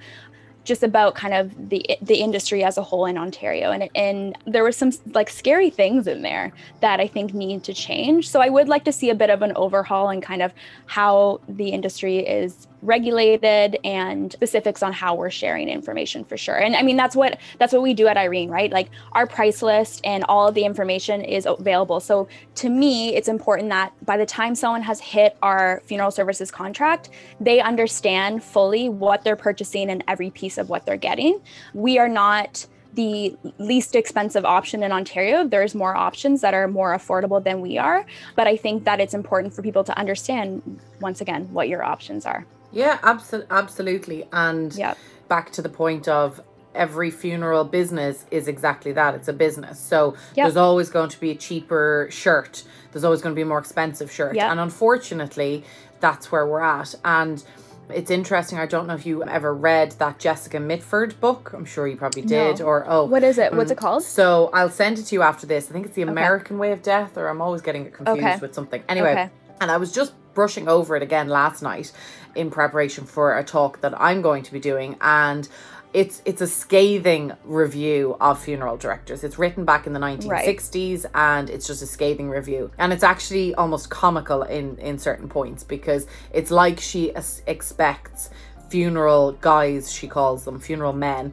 just 0.65 0.83
about 0.83 1.15
kind 1.15 1.35
of 1.35 1.71
the 1.71 1.85
the 2.01 2.17
industry 2.17 2.62
as 2.62 2.79
a 2.79 2.83
whole 2.83 3.07
in 3.07 3.19
Ontario 3.19 3.73
and 3.73 3.88
and 3.95 4.38
there 4.47 4.62
were 4.62 4.73
some 4.73 4.93
like 5.12 5.29
scary 5.29 5.71
things 5.71 6.07
in 6.07 6.23
there 6.23 6.53
that 6.81 7.01
I 7.01 7.07
think 7.09 7.35
need 7.35 7.65
to 7.65 7.75
change. 7.75 8.29
So 8.29 8.41
I 8.41 8.49
would 8.49 8.69
like 8.69 8.85
to 8.85 8.93
see 8.93 9.11
a 9.11 9.15
bit 9.15 9.31
of 9.31 9.43
an 9.43 9.53
overhaul 9.57 10.09
and 10.09 10.23
kind 10.23 10.43
of 10.43 10.53
how 10.87 11.41
the 11.49 11.71
industry 11.71 12.19
is 12.19 12.69
regulated 12.83 13.79
and 13.85 14.33
specifics 14.33 14.83
on 14.83 14.92
how 14.92 15.14
we're 15.14 15.31
sharing 15.31 15.68
information 15.68 16.25
for 16.25 16.37
sure. 16.37 16.57
And 16.57 16.75
I 16.75 16.83
mean 16.83 16.97
that's 16.97 17.16
what 17.16 17.38
that's 17.59 17.73
what 17.73 17.83
we 17.83 17.95
do 17.95 18.09
at 18.09 18.16
Eirene, 18.16 18.51
right? 18.51 18.71
Like 18.71 18.90
our 19.12 19.27
price 19.27 19.62
list 19.62 20.01
and 20.05 20.25
all 20.25 20.49
of 20.49 20.55
the 20.55 20.64
information 20.64 21.23
is 21.23 21.47
available. 21.47 22.01
So 22.01 22.29
to 22.57 22.68
me, 22.68 23.14
it's 23.14 23.29
important 23.29 23.71
that 23.71 23.92
by 24.05 24.16
the 24.16 24.27
time 24.27 24.55
someone 24.55 24.83
has 24.83 25.01
hit 25.01 25.37
our 25.42 25.81
funeral 25.87 26.11
services 26.11 26.51
contract, 26.51 27.11
they 27.40 27.61
understand 27.61 28.42
fully 28.42 28.88
what 28.88 29.23
they're 29.23 29.37
purchasing 29.37 29.88
and 29.88 30.03
every 30.09 30.31
piece 30.31 30.59
of 30.59 30.68
what 30.68 30.85
they're 30.85 30.97
getting. 30.97 31.40
We 31.75 31.99
are 31.99 32.09
not 32.09 32.66
the 32.95 33.37
least 33.59 33.95
expensive 33.95 34.45
option 34.45 34.83
in 34.83 34.92
Ontario. 34.92 35.47
There's 35.47 35.75
more 35.75 35.97
options 35.97 36.42
that 36.42 36.53
are 36.53 36.68
more 36.68 36.95
affordable 36.95 37.42
than 37.42 37.61
we 37.61 37.79
are. 37.79 38.05
But 38.37 38.47
I 38.47 38.57
think 38.57 38.85
that 38.85 39.01
it's 39.01 39.14
important 39.14 39.55
for 39.55 39.62
people 39.62 39.85
to 39.85 39.97
understand, 39.99 40.81
once 41.01 41.21
again, 41.21 41.51
what 41.53 41.68
your 41.68 41.83
options 41.83 42.27
are. 42.27 42.45
Yeah, 42.72 42.98
abso- 42.98 43.46
absolutely. 43.50 44.26
And 44.32 44.74
Yep. 44.74 44.96
back 45.28 45.52
to 45.52 45.62
the 45.62 45.68
point 45.68 46.08
of 46.08 46.40
every 46.74 47.11
funeral 47.11 47.64
business 47.64 48.24
is 48.30 48.48
exactly 48.48 48.92
that 48.92 49.14
it's 49.14 49.28
a 49.28 49.32
business. 49.32 49.78
So 49.78 50.14
Yep. 50.35 50.44
there's 50.46 50.56
always 50.56 50.88
going 50.88 51.11
to 51.11 51.20
be 51.20 51.30
a 51.30 51.35
cheaper 51.35 52.08
shirt, 52.11 52.64
there's 52.92 53.04
always 53.04 53.20
going 53.20 53.35
to 53.35 53.37
be 53.37 53.42
a 53.42 53.46
more 53.46 53.58
expensive 53.58 54.11
shirt. 54.11 54.35
Yep. 54.37 54.50
And 54.50 54.61
unfortunately, 54.61 55.64
that's 56.00 56.32
where 56.32 56.46
we're 56.46 56.61
at. 56.62 56.94
And 57.04 57.42
it's 57.90 58.11
interesting. 58.11 58.58
I 58.58 58.64
don't 58.66 58.87
know 58.87 58.94
if 58.94 59.04
you 59.04 59.22
ever 59.24 59.52
read 59.54 59.92
that 59.98 60.18
Jessica 60.18 60.58
Mitford 60.61 61.20
book. 61.20 61.52
I'm 61.54 61.64
sure 61.66 61.87
you 61.87 61.96
probably 61.96 62.22
did. 62.22 62.61
No. 62.61 62.64
Or 62.66 62.85
oh, 62.88 63.04
What 63.04 63.22
is 63.22 63.37
it? 63.38 63.52
What's 63.52 63.70
it 63.70 63.76
mm, 63.76 63.80
called? 63.80 64.02
so 64.02 64.48
I'll 64.54 64.70
send 64.70 64.98
it 64.98 65.02
to 65.04 65.14
you 65.14 65.22
after 65.22 65.46
this. 65.46 65.68
I 65.68 65.72
think 65.72 65.87
it's 65.87 65.94
the 65.94 66.02
American 66.02 66.58
Way 66.58 66.72
of 66.72 66.82
Death, 66.82 67.18
or 67.18 67.28
I'm 67.28 67.42
always 67.42 67.61
getting 67.61 67.85
it 67.87 67.92
confused 67.92 68.20
Okay. 68.26 68.38
with 68.40 68.54
something. 68.54 68.82
Anyway, 68.88 69.12
Okay. 69.12 69.30
and 69.61 69.70
I 69.70 69.76
was 69.76 69.92
just 69.92 70.12
brushing 70.35 70.68
over 70.68 70.97
it 70.97 71.03
again 71.03 71.29
last 71.29 71.62
night 71.62 71.92
in 72.35 72.51
preparation 72.51 73.05
for 73.05 73.37
a 73.37 73.45
talk 73.45 73.81
that 73.81 73.99
I'm 74.01 74.23
going 74.23 74.42
to 74.45 74.53
be 74.53 74.61
doing, 74.61 74.97
and 75.01 75.49
it's 75.92 76.23
it's 76.25 76.40
a 76.40 76.47
scathing 76.47 77.33
review 77.45 78.16
of 78.21 78.42
funeral 78.42 78.77
directors. 78.77 79.25
It's 79.25 79.38
written 79.38 79.64
back 79.64 79.87
in 79.87 79.92
the 79.92 80.01
1960s, 80.01 81.05
and 81.14 81.51
it's 81.51 81.66
just 81.66 81.83
a 81.83 81.87
scathing 81.87 82.31
review, 82.31 82.71
and 82.79 82.92
it's 82.92 83.05
actually 83.05 83.55
almost 83.55 83.90
comical 83.90 84.42
in 84.42 84.79
in 84.79 84.99
certain 84.99 85.29
points 85.29 85.64
because 85.64 86.07
it's 86.33 86.51
like 86.51 86.81
she 86.81 87.12
expects 87.47 88.31
funeral 88.71 89.33
guys 89.33 89.92
she 89.92 90.09
calls 90.09 90.47
them 90.47 90.59
funeral 90.59 90.95
men 90.95 91.31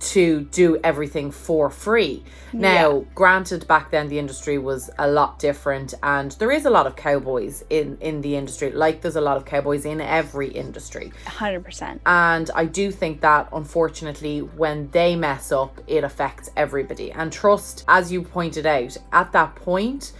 to 0.00 0.42
do 0.50 0.78
everything 0.84 1.30
for 1.30 1.70
free. 1.70 2.22
Now, 2.52 3.04
granted, 3.14 3.66
back 3.66 3.90
then 3.90 4.08
the 4.08 4.18
industry 4.18 4.58
was 4.58 4.90
a 4.98 5.08
lot 5.08 5.38
different, 5.38 5.94
and 6.02 6.32
there 6.32 6.50
is 6.50 6.66
a 6.66 6.70
lot 6.70 6.86
of 6.86 6.94
cowboys 6.94 7.64
in 7.70 7.98
in 8.00 8.20
the 8.20 8.36
industry, 8.36 8.70
like 8.70 9.00
there's 9.00 9.16
a 9.16 9.20
lot 9.20 9.36
of 9.36 9.44
cowboys 9.44 9.84
in 9.84 10.00
every 10.00 10.48
industry. 10.48 11.12
100%. 11.26 12.00
And 12.06 12.50
I 12.54 12.64
do 12.66 12.90
think 12.90 13.20
that 13.22 13.48
unfortunately, 13.52 14.40
when 14.40 14.90
they 14.90 15.16
mess 15.16 15.50
up, 15.52 15.80
it 15.86 16.04
affects 16.04 16.50
everybody. 16.56 17.10
And 17.12 17.32
trust, 17.32 17.84
as 17.88 18.12
you 18.12 18.22
pointed 18.22 18.66
out, 18.66 18.96
at 19.12 19.32
that 19.32 19.54
point, 19.56 20.12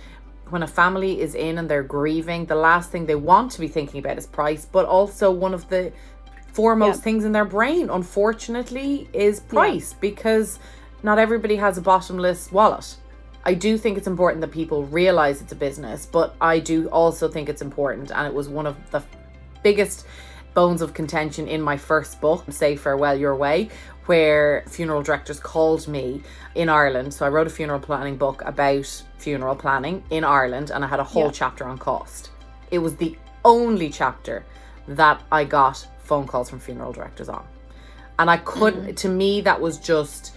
when 0.50 0.62
a 0.62 0.66
family 0.66 1.20
is 1.20 1.34
in 1.34 1.58
and 1.58 1.68
they're 1.68 1.82
grieving, 1.82 2.46
the 2.46 2.54
last 2.54 2.90
thing 2.90 3.06
they 3.06 3.14
want 3.14 3.50
to 3.52 3.60
be 3.60 3.68
thinking 3.68 4.00
about 4.00 4.18
is 4.18 4.26
price, 4.26 4.66
but 4.70 4.86
also 4.86 5.30
one 5.30 5.54
of 5.54 5.68
the 5.68 5.92
foremost 6.54 6.98
Yeah. 7.00 7.02
things 7.02 7.24
in 7.24 7.32
their 7.32 7.44
brain, 7.44 7.90
unfortunately, 7.90 9.08
is 9.12 9.40
price 9.40 9.94
because 10.00 10.58
not 11.02 11.18
everybody 11.18 11.56
has 11.56 11.76
a 11.76 11.82
bottomless 11.82 12.50
wallet. 12.50 12.96
I 13.44 13.54
do 13.54 13.76
think 13.76 13.98
it's 13.98 14.06
important 14.06 14.40
that 14.40 14.52
people 14.52 14.84
realize 14.84 15.42
it's 15.42 15.52
a 15.52 15.56
business, 15.56 16.06
but 16.06 16.34
I 16.40 16.60
do 16.60 16.88
also 16.88 17.28
think 17.28 17.48
it's 17.48 17.60
important, 17.60 18.10
and 18.10 18.26
it 18.26 18.32
was 18.32 18.48
one 18.48 18.66
of 18.66 18.76
the 18.90 19.02
biggest 19.62 20.06
bones 20.54 20.80
of 20.80 20.94
contention 20.94 21.48
in 21.48 21.60
my 21.60 21.76
first 21.76 22.20
book, 22.20 22.44
Say 22.50 22.76
Farewell 22.76 23.16
Your 23.18 23.34
Way, 23.34 23.68
where 24.06 24.62
funeral 24.68 25.02
directors 25.02 25.40
called 25.40 25.88
me 25.88 26.22
in 26.54 26.68
Ireland. 26.68 27.12
So 27.12 27.26
I 27.26 27.28
wrote 27.30 27.48
a 27.48 27.50
funeral 27.50 27.80
planning 27.80 28.16
book 28.16 28.42
about 28.46 29.02
funeral 29.18 29.56
planning 29.56 30.04
in 30.10 30.22
Ireland, 30.22 30.70
and 30.70 30.84
I 30.84 30.86
had 30.86 31.00
a 31.00 31.04
whole 31.04 31.24
Yeah. 31.24 31.30
chapter 31.32 31.64
on 31.64 31.78
cost. 31.78 32.30
It 32.70 32.78
was 32.78 32.94
the 32.96 33.18
only 33.44 33.90
chapter 33.90 34.44
that 34.86 35.20
I 35.32 35.44
got 35.44 35.86
phone 36.04 36.26
calls 36.26 36.48
from 36.48 36.60
funeral 36.60 36.92
directors 36.92 37.28
on. 37.28 37.44
And 38.18 38.30
I 38.30 38.36
couldn't, 38.38 38.86
mm. 38.86 38.96
to 38.96 39.08
me, 39.08 39.40
that 39.40 39.60
was 39.60 39.78
just 39.78 40.34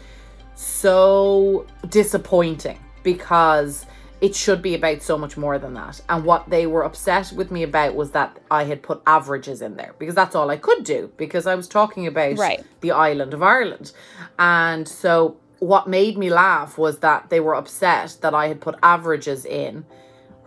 so 0.56 1.68
disappointing 1.90 2.80
because 3.04 3.86
it 4.20 4.36
should 4.36 4.64
be 4.64 4.74
about 4.74 5.04
so 5.04 5.18
much 5.18 5.38
more 5.38 5.60
than 5.60 5.76
that. 5.76 6.02
And 6.10 6.26
what 6.26 6.50
they 6.50 6.66
were 6.66 6.84
upset 6.84 7.32
with 7.32 7.52
me 7.52 7.62
about 7.62 7.94
was 7.94 8.12
that 8.12 8.40
I 8.50 8.64
had 8.64 8.82
put 8.82 9.02
averages 9.06 9.62
in 9.62 9.76
there 9.76 9.94
because 10.00 10.16
that's 10.16 10.36
all 10.36 10.50
I 10.50 10.58
could 10.58 10.84
do 10.84 11.12
because 11.18 11.46
I 11.46 11.54
was 11.54 11.68
talking 11.68 12.08
about 12.08 12.38
Right. 12.38 12.66
the 12.82 12.92
island 12.92 13.36
of 13.36 13.44
Ireland. 13.44 13.92
And 14.40 14.88
so 14.88 15.38
what 15.60 15.88
made 15.88 16.18
me 16.18 16.32
laugh 16.32 16.78
was 16.78 17.00
that 17.00 17.30
they 17.30 17.40
were 17.40 17.56
upset 17.56 18.18
that 18.22 18.34
I 18.34 18.48
had 18.48 18.60
put 18.60 18.76
averages 18.82 19.46
in 19.46 19.86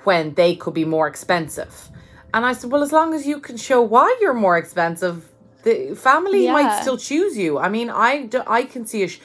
when 0.03 0.35
they 0.35 0.57
could 0.57 0.75
be 0.75 0.85
more 0.85 1.07
expensive. 1.07 1.91
And 2.33 2.45
I 2.47 2.53
said, 2.53 2.71
well, 2.71 2.83
as 2.83 2.93
long 2.93 3.15
as 3.15 3.27
you 3.27 3.41
can 3.41 3.57
show 3.57 3.83
why 3.83 4.17
you're 4.21 4.35
more 4.35 4.57
expensive, 4.57 5.29
the 5.63 5.95
family 5.95 6.47
might 6.49 6.81
still 6.81 6.97
choose 6.97 7.37
you. 7.37 7.59
I 7.59 7.69
mean, 7.69 7.91
I, 7.91 8.27
do, 8.27 8.43
I 8.47 8.63
can 8.63 8.87
see 8.87 9.03
a 9.03 9.09
sh- 9.09 9.21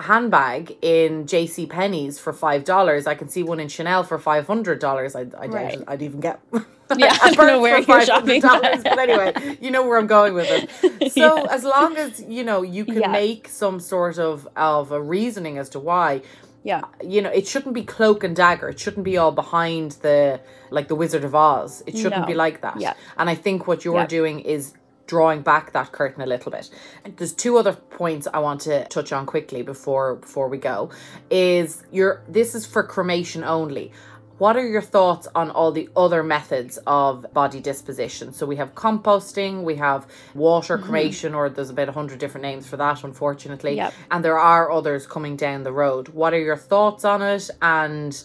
handbag 0.00 0.76
in 0.82 1.26
J.C. 1.26 1.66
Penney's 1.66 2.18
for 2.18 2.32
five 2.32 2.64
dollars. 2.64 3.06
I 3.06 3.14
can 3.14 3.28
see 3.28 3.42
one 3.42 3.58
in 3.60 3.68
Chanel 3.68 4.02
for 4.04 4.18
five 4.18 4.46
hundred 4.46 4.80
dollars. 4.80 5.16
I, 5.16 5.20
I 5.20 5.24
doubt 5.24 5.52
Right. 5.54 5.74
it. 5.80 5.84
I'd 5.88 6.02
even 6.02 6.20
get. 6.20 6.40
Yeah, 6.96 7.14
I 7.22 7.32
don't 7.34 7.46
know 7.48 7.60
where 7.60 7.80
you're 7.80 8.00
shopping. 8.06 8.40
$500, 8.40 8.82
But 8.82 8.98
anyway, 8.98 9.58
you 9.60 9.70
know 9.70 9.86
where 9.86 9.98
I'm 9.98 10.06
going 10.06 10.32
with 10.32 10.48
it. 10.50 11.12
So 11.12 11.36
Yeah. 11.36 11.46
as 11.50 11.62
long 11.62 11.98
as 11.98 12.18
you 12.22 12.42
know 12.44 12.62
you 12.62 12.86
can 12.86 13.02
Yeah. 13.02 13.08
make 13.08 13.46
some 13.46 13.78
sort 13.78 14.18
of 14.18 14.48
of 14.56 14.90
a 14.90 14.98
reasoning 15.02 15.58
as 15.58 15.68
to 15.70 15.78
why 15.78 16.22
Yeah. 16.64 16.82
you 17.02 17.22
know, 17.22 17.30
it 17.30 17.46
shouldn't 17.46 17.74
be 17.74 17.84
cloak 17.84 18.24
and 18.24 18.34
dagger. 18.36 18.68
It 18.68 18.78
shouldn't 18.80 19.04
be 19.04 19.16
all 19.16 19.32
behind 19.32 19.92
the 20.02 20.40
like 20.70 20.88
the 20.88 20.94
Wizard 20.94 21.24
of 21.24 21.34
Oz. 21.34 21.82
It 21.86 21.96
shouldn't 21.96 22.22
No. 22.22 22.26
be 22.26 22.34
like 22.34 22.60
that. 22.62 22.80
Yeah. 22.80 22.94
And 23.16 23.30
I 23.30 23.34
think 23.34 23.66
what 23.66 23.84
you're 23.84 23.94
Yeah. 23.96 24.06
doing 24.06 24.40
is 24.40 24.74
drawing 25.06 25.40
back 25.40 25.72
that 25.72 25.90
curtain 25.92 26.20
a 26.22 26.26
little 26.26 26.52
bit. 26.52 26.68
There's 27.16 27.32
two 27.32 27.56
other 27.56 27.72
points 27.72 28.28
I 28.34 28.40
want 28.40 28.60
to 28.62 28.84
touch 28.88 29.10
on 29.12 29.24
quickly 29.24 29.62
before 29.62 30.16
before 30.16 30.48
we 30.48 30.58
go. 30.58 30.90
Is 31.30 31.82
your 31.90 32.22
this 32.28 32.54
is 32.54 32.66
for 32.66 32.82
cremation 32.82 33.42
only. 33.44 33.92
What 34.38 34.56
are 34.56 34.66
your 34.66 34.82
thoughts 34.82 35.26
on 35.34 35.50
all 35.50 35.72
the 35.72 35.88
other 35.96 36.22
methods 36.22 36.78
of 36.86 37.26
body 37.34 37.58
disposition? 37.60 38.32
So 38.32 38.46
we 38.46 38.54
have 38.56 38.72
composting, 38.74 39.64
we 39.64 39.74
have 39.76 40.06
water 40.34 40.76
Mm-hmm. 40.78 40.84
cremation, 40.86 41.34
or 41.34 41.48
there's 41.48 41.70
about 41.70 41.88
a 41.88 41.92
hundred 41.92 42.20
different 42.20 42.42
names 42.42 42.66
for 42.68 42.76
that, 42.76 43.02
unfortunately 43.02 43.74
Yep. 43.76 43.92
and 44.12 44.24
there 44.24 44.38
are 44.38 44.70
others 44.70 45.06
coming 45.06 45.34
down 45.36 45.64
the 45.64 45.72
road. 45.72 46.08
What 46.10 46.34
are 46.34 46.38
your 46.40 46.56
thoughts 46.56 47.04
on 47.04 47.20
it, 47.20 47.50
and 47.60 48.16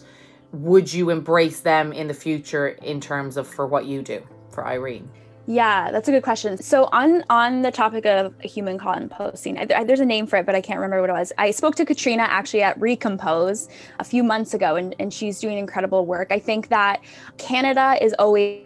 would 0.52 0.92
you 0.92 1.10
embrace 1.10 1.60
them 1.60 1.92
in 1.92 2.06
the 2.06 2.14
future 2.14 2.68
in 2.68 3.00
terms 3.00 3.36
of 3.36 3.48
for 3.48 3.66
what 3.66 3.86
you 3.86 4.02
do 4.02 4.22
for 4.50 4.62
Eirene? 4.62 5.08
Yeah, 5.46 5.90
that's 5.90 6.08
a 6.08 6.10
good 6.10 6.22
question. 6.22 6.56
So 6.56 6.88
on 6.92 7.22
on 7.28 7.60
the 7.60 7.70
topic 7.70 8.06
of 8.06 8.34
human 8.40 8.78
composting, 8.78 9.58
I, 9.58 9.80
I- 9.80 9.84
there's 9.84 10.00
a 10.00 10.04
name 10.06 10.26
for 10.26 10.36
it, 10.38 10.46
but 10.46 10.54
I 10.54 10.62
can't 10.62 10.78
remember 10.78 11.02
what 11.02 11.10
it 11.10 11.12
was. 11.12 11.32
I 11.36 11.50
spoke 11.50 11.74
to 11.76 11.84
Katrina 11.84 12.22
actually 12.22 12.62
at 12.62 12.78
Recompose 12.80 13.68
a 14.00 14.04
few 14.04 14.22
months 14.22 14.54
ago, 14.54 14.76
and, 14.76 14.94
and 14.98 15.12
she's 15.12 15.40
doing 15.40 15.58
incredible 15.58 16.06
work. 16.06 16.28
I 16.30 16.38
think 16.38 16.68
that 16.68 17.02
Canada 17.36 17.98
is 18.00 18.14
always 18.18 18.62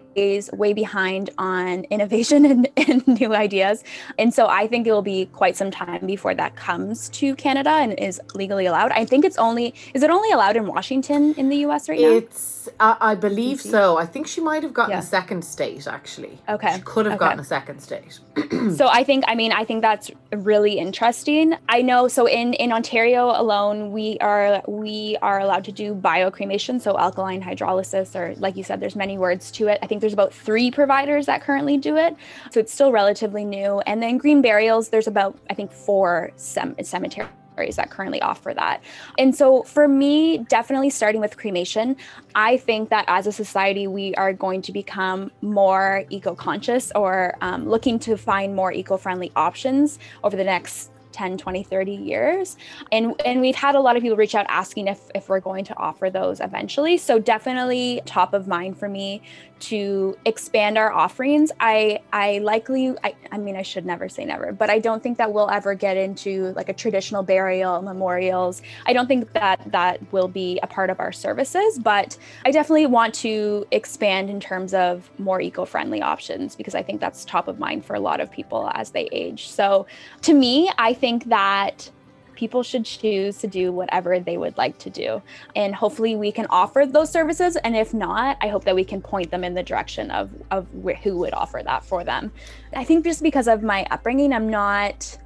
way 0.62 0.72
behind 0.72 1.30
on 1.38 1.84
innovation 1.96 2.44
and, 2.52 2.68
and 2.76 3.06
new 3.20 3.34
ideas. 3.34 3.84
And 4.18 4.32
so 4.34 4.46
I 4.46 4.66
think 4.66 4.86
it 4.86 4.92
will 4.92 5.02
be 5.16 5.26
quite 5.40 5.56
some 5.56 5.70
time 5.70 6.06
before 6.06 6.34
that 6.34 6.56
comes 6.56 7.08
to 7.20 7.34
Canada 7.36 7.70
and 7.70 7.92
is 7.98 8.20
legally 8.34 8.66
allowed. 8.66 8.90
I 8.92 9.04
think 9.04 9.24
it's 9.24 9.38
only, 9.38 9.74
is 9.94 10.02
it 10.02 10.10
only 10.10 10.30
allowed 10.36 10.56
in 10.56 10.66
Washington 10.66 11.34
in 11.36 11.48
the 11.48 11.58
US 11.66 11.88
right 11.88 12.00
now? 12.00 12.12
It's, 12.22 12.68
I 12.80 12.96
I 13.10 13.14
believe 13.14 13.58
DC? 13.58 13.70
so. 13.70 13.82
I 14.04 14.06
think 14.12 14.24
she 14.26 14.40
might 14.50 14.62
have 14.66 14.74
gotten 14.78 14.92
Yeah. 14.92 14.98
a 15.08 15.10
second 15.18 15.42
state 15.54 15.86
actually. 15.98 16.34
Okay, 16.54 16.72
She 16.76 16.82
could 16.92 17.06
have 17.06 17.14
okay. 17.16 17.24
gotten 17.26 17.40
a 17.40 17.44
second 17.56 17.78
state. 17.88 18.14
so 18.78 18.84
I 19.00 19.02
think 19.08 19.20
I 19.26 19.34
mean 19.40 19.52
I 19.60 19.64
think 19.68 19.80
that's 19.88 20.10
really 20.50 20.74
interesting. 20.86 21.46
I 21.76 21.78
know 21.88 22.08
so 22.16 22.22
in 22.40 22.48
in 22.64 22.70
Ontario 22.80 23.22
alone 23.44 23.76
we 23.98 24.06
are 24.30 24.62
we 24.82 25.16
are 25.28 25.38
allowed 25.44 25.64
to 25.70 25.72
do 25.82 25.86
biocremation 25.94 26.74
so 26.86 26.90
alkaline 27.06 27.42
hydrolysis 27.48 28.08
or 28.20 28.26
like 28.44 28.54
you 28.58 28.64
said 28.68 28.76
there's 28.82 28.96
many 29.04 29.16
words 29.26 29.44
to 29.58 29.62
it. 29.72 29.76
I 29.82 29.86
think 29.88 29.98
there's 30.08 30.14
about 30.14 30.32
3 30.32 30.70
providers 30.70 31.26
that 31.26 31.42
currently 31.42 31.76
do 31.76 31.96
it. 31.96 32.16
So 32.50 32.60
it's 32.60 32.72
still 32.72 32.92
relatively 32.92 33.44
new 33.44 33.80
and 33.80 34.02
then 34.02 34.16
green 34.16 34.40
burials 34.40 34.88
there's 34.88 35.06
about 35.06 35.38
I 35.50 35.54
think 35.54 35.70
4 35.70 36.32
sem- 36.36 36.76
cemeteries 36.82 37.76
that 37.76 37.90
currently 37.90 38.22
offer 38.22 38.54
that. 38.54 38.82
And 39.18 39.34
so 39.34 39.64
for 39.64 39.86
me, 39.88 40.38
definitely 40.38 40.90
starting 40.90 41.20
with 41.20 41.36
cremation, 41.36 41.96
I 42.34 42.56
think 42.56 42.88
that 42.90 43.04
as 43.08 43.26
a 43.26 43.32
society, 43.32 43.86
we 43.86 44.14
are 44.14 44.32
going 44.32 44.62
to 44.62 44.72
become 44.72 45.30
more 45.42 46.04
eco 46.08 46.34
conscious 46.34 46.92
or 46.94 47.36
um, 47.40 47.68
looking 47.68 47.98
to 48.00 48.16
find 48.16 48.54
more 48.54 48.72
eco 48.72 48.96
friendly 48.96 49.32
options 49.34 49.98
over 50.22 50.36
the 50.36 50.44
next 50.44 50.90
10 51.18 51.36
20 51.36 51.64
30 51.64 51.92
years 51.92 52.56
and 52.92 53.20
and 53.24 53.40
we've 53.40 53.56
had 53.56 53.74
a 53.74 53.80
lot 53.80 53.96
of 53.96 54.02
people 54.02 54.16
reach 54.16 54.34
out 54.36 54.46
asking 54.48 54.86
if 54.86 55.10
if 55.14 55.28
we're 55.28 55.40
going 55.40 55.64
to 55.64 55.76
offer 55.76 56.10
those 56.10 56.38
eventually 56.40 56.96
so 56.96 57.18
definitely 57.18 58.00
top 58.06 58.34
of 58.34 58.46
mind 58.46 58.78
for 58.78 58.88
me 58.88 59.20
to 59.60 60.16
expand 60.24 60.78
our 60.78 60.92
offerings 60.92 61.50
i 61.60 62.00
i 62.12 62.38
likely 62.38 62.94
I, 63.04 63.14
I 63.30 63.38
mean 63.38 63.56
i 63.56 63.62
should 63.62 63.86
never 63.86 64.08
say 64.08 64.24
never 64.24 64.52
but 64.52 64.70
i 64.70 64.78
don't 64.78 65.02
think 65.02 65.18
that 65.18 65.32
we'll 65.32 65.50
ever 65.50 65.74
get 65.74 65.96
into 65.96 66.52
like 66.56 66.68
a 66.68 66.72
traditional 66.72 67.22
burial 67.22 67.82
memorials. 67.82 68.62
I 68.86 68.92
don't 68.92 69.06
think 69.06 69.32
that 69.32 69.60
that 69.72 70.00
will 70.12 70.28
be 70.28 70.58
a 70.62 70.66
part 70.66 70.90
of 70.90 71.00
our 71.00 71.12
services 71.12 71.78
but 71.78 72.16
i 72.44 72.50
definitely 72.50 72.86
want 72.86 73.14
to 73.14 73.66
expand 73.70 74.30
in 74.30 74.40
terms 74.40 74.74
of 74.74 75.10
more 75.18 75.40
eco-friendly 75.40 76.02
options 76.02 76.56
because 76.56 76.74
i 76.74 76.82
think 76.82 77.00
that's 77.00 77.24
top 77.24 77.48
of 77.48 77.58
mind 77.58 77.84
for 77.84 77.94
a 77.94 78.00
lot 78.00 78.20
of 78.20 78.30
people 78.30 78.70
as 78.74 78.90
they 78.90 79.08
age. 79.12 79.48
So 79.48 79.86
to 80.22 80.34
me 80.34 80.70
i 80.78 80.92
think 80.92 81.28
that 81.28 81.90
people 82.38 82.62
should 82.62 82.84
choose 82.84 83.38
to 83.38 83.48
do 83.48 83.72
whatever 83.72 84.20
they 84.20 84.38
would 84.38 84.56
like 84.56 84.78
to 84.78 84.88
do. 84.88 85.20
And 85.56 85.74
hopefully 85.74 86.14
we 86.14 86.30
can 86.30 86.46
offer 86.50 86.86
those 86.86 87.10
services. 87.10 87.56
And 87.56 87.76
if 87.76 87.92
not, 87.92 88.38
I 88.40 88.46
hope 88.46 88.64
that 88.64 88.76
we 88.76 88.84
can 88.84 89.02
point 89.02 89.32
them 89.32 89.42
in 89.42 89.54
the 89.54 89.62
direction 89.64 90.12
of, 90.12 90.30
of 90.52 90.68
who 91.02 91.18
would 91.18 91.34
offer 91.34 91.60
that 91.64 91.84
for 91.84 92.04
them. 92.04 92.30
I 92.76 92.84
think 92.84 93.04
just 93.04 93.24
because 93.24 93.48
of 93.48 93.64
my 93.64 93.86
upbringing, 93.90 94.32
I'm 94.32 94.48
not 94.48 95.18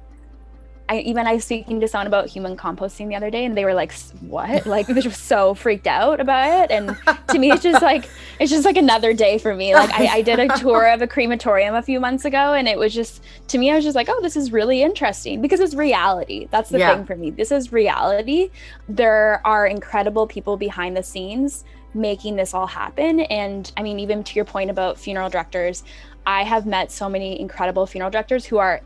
I 0.89 0.99
even 0.99 1.27
I 1.27 1.35
was 1.35 1.45
speaking 1.45 1.79
to 1.79 1.87
someone 1.87 2.07
about 2.07 2.27
human 2.27 2.57
composting 2.57 3.07
the 3.07 3.15
other 3.15 3.29
day, 3.29 3.45
and 3.45 3.55
they 3.57 3.63
were 3.63 3.73
like, 3.73 3.93
"What?" 4.21 4.65
Like 4.73 4.87
they 4.87 5.01
were 5.01 5.11
so 5.11 5.53
freaked 5.53 5.87
out 5.87 6.19
about 6.19 6.63
it. 6.63 6.71
And 6.71 6.97
to 7.29 7.39
me, 7.39 7.51
it's 7.51 7.63
just 7.63 7.81
like 7.91 8.09
it's 8.39 8.51
just 8.51 8.65
like 8.65 8.75
another 8.75 9.13
day 9.13 9.37
for 9.37 9.55
me. 9.55 9.73
Like 9.73 9.91
I, 9.93 10.17
I 10.17 10.21
did 10.21 10.39
a 10.39 10.47
tour 10.57 10.91
of 10.91 11.01
a 11.01 11.07
crematorium 11.07 11.75
a 11.75 11.81
few 11.81 11.99
months 11.99 12.25
ago, 12.25 12.53
and 12.53 12.67
it 12.67 12.77
was 12.77 12.93
just 12.93 13.23
to 13.49 13.57
me, 13.57 13.71
I 13.71 13.75
was 13.75 13.83
just 13.83 13.95
like, 13.95 14.09
"Oh, 14.09 14.21
this 14.21 14.35
is 14.35 14.51
really 14.51 14.81
interesting," 14.81 15.41
because 15.41 15.59
it's 15.59 15.75
reality. 15.75 16.47
That's 16.51 16.69
the 16.69 16.79
yeah. 16.79 16.95
thing 16.95 17.05
for 17.05 17.15
me. 17.15 17.29
This 17.29 17.51
is 17.51 17.71
reality. 17.71 18.51
There 18.89 19.41
are 19.45 19.65
incredible 19.65 20.27
people 20.27 20.57
behind 20.57 20.97
the 20.97 21.03
scenes 21.03 21.63
making 21.93 22.35
this 22.35 22.53
all 22.53 22.67
happen. 22.67 23.21
And 23.21 23.71
I 23.77 23.83
mean, 23.83 23.99
even 23.99 24.23
to 24.23 24.35
your 24.35 24.45
point 24.45 24.69
about 24.69 24.97
funeral 24.97 25.29
directors, 25.29 25.83
I 26.25 26.43
have 26.43 26.65
met 26.65 26.91
so 26.91 27.09
many 27.09 27.39
incredible 27.39 27.85
funeral 27.85 28.11
directors 28.11 28.45
who 28.45 28.57
are 28.57 28.81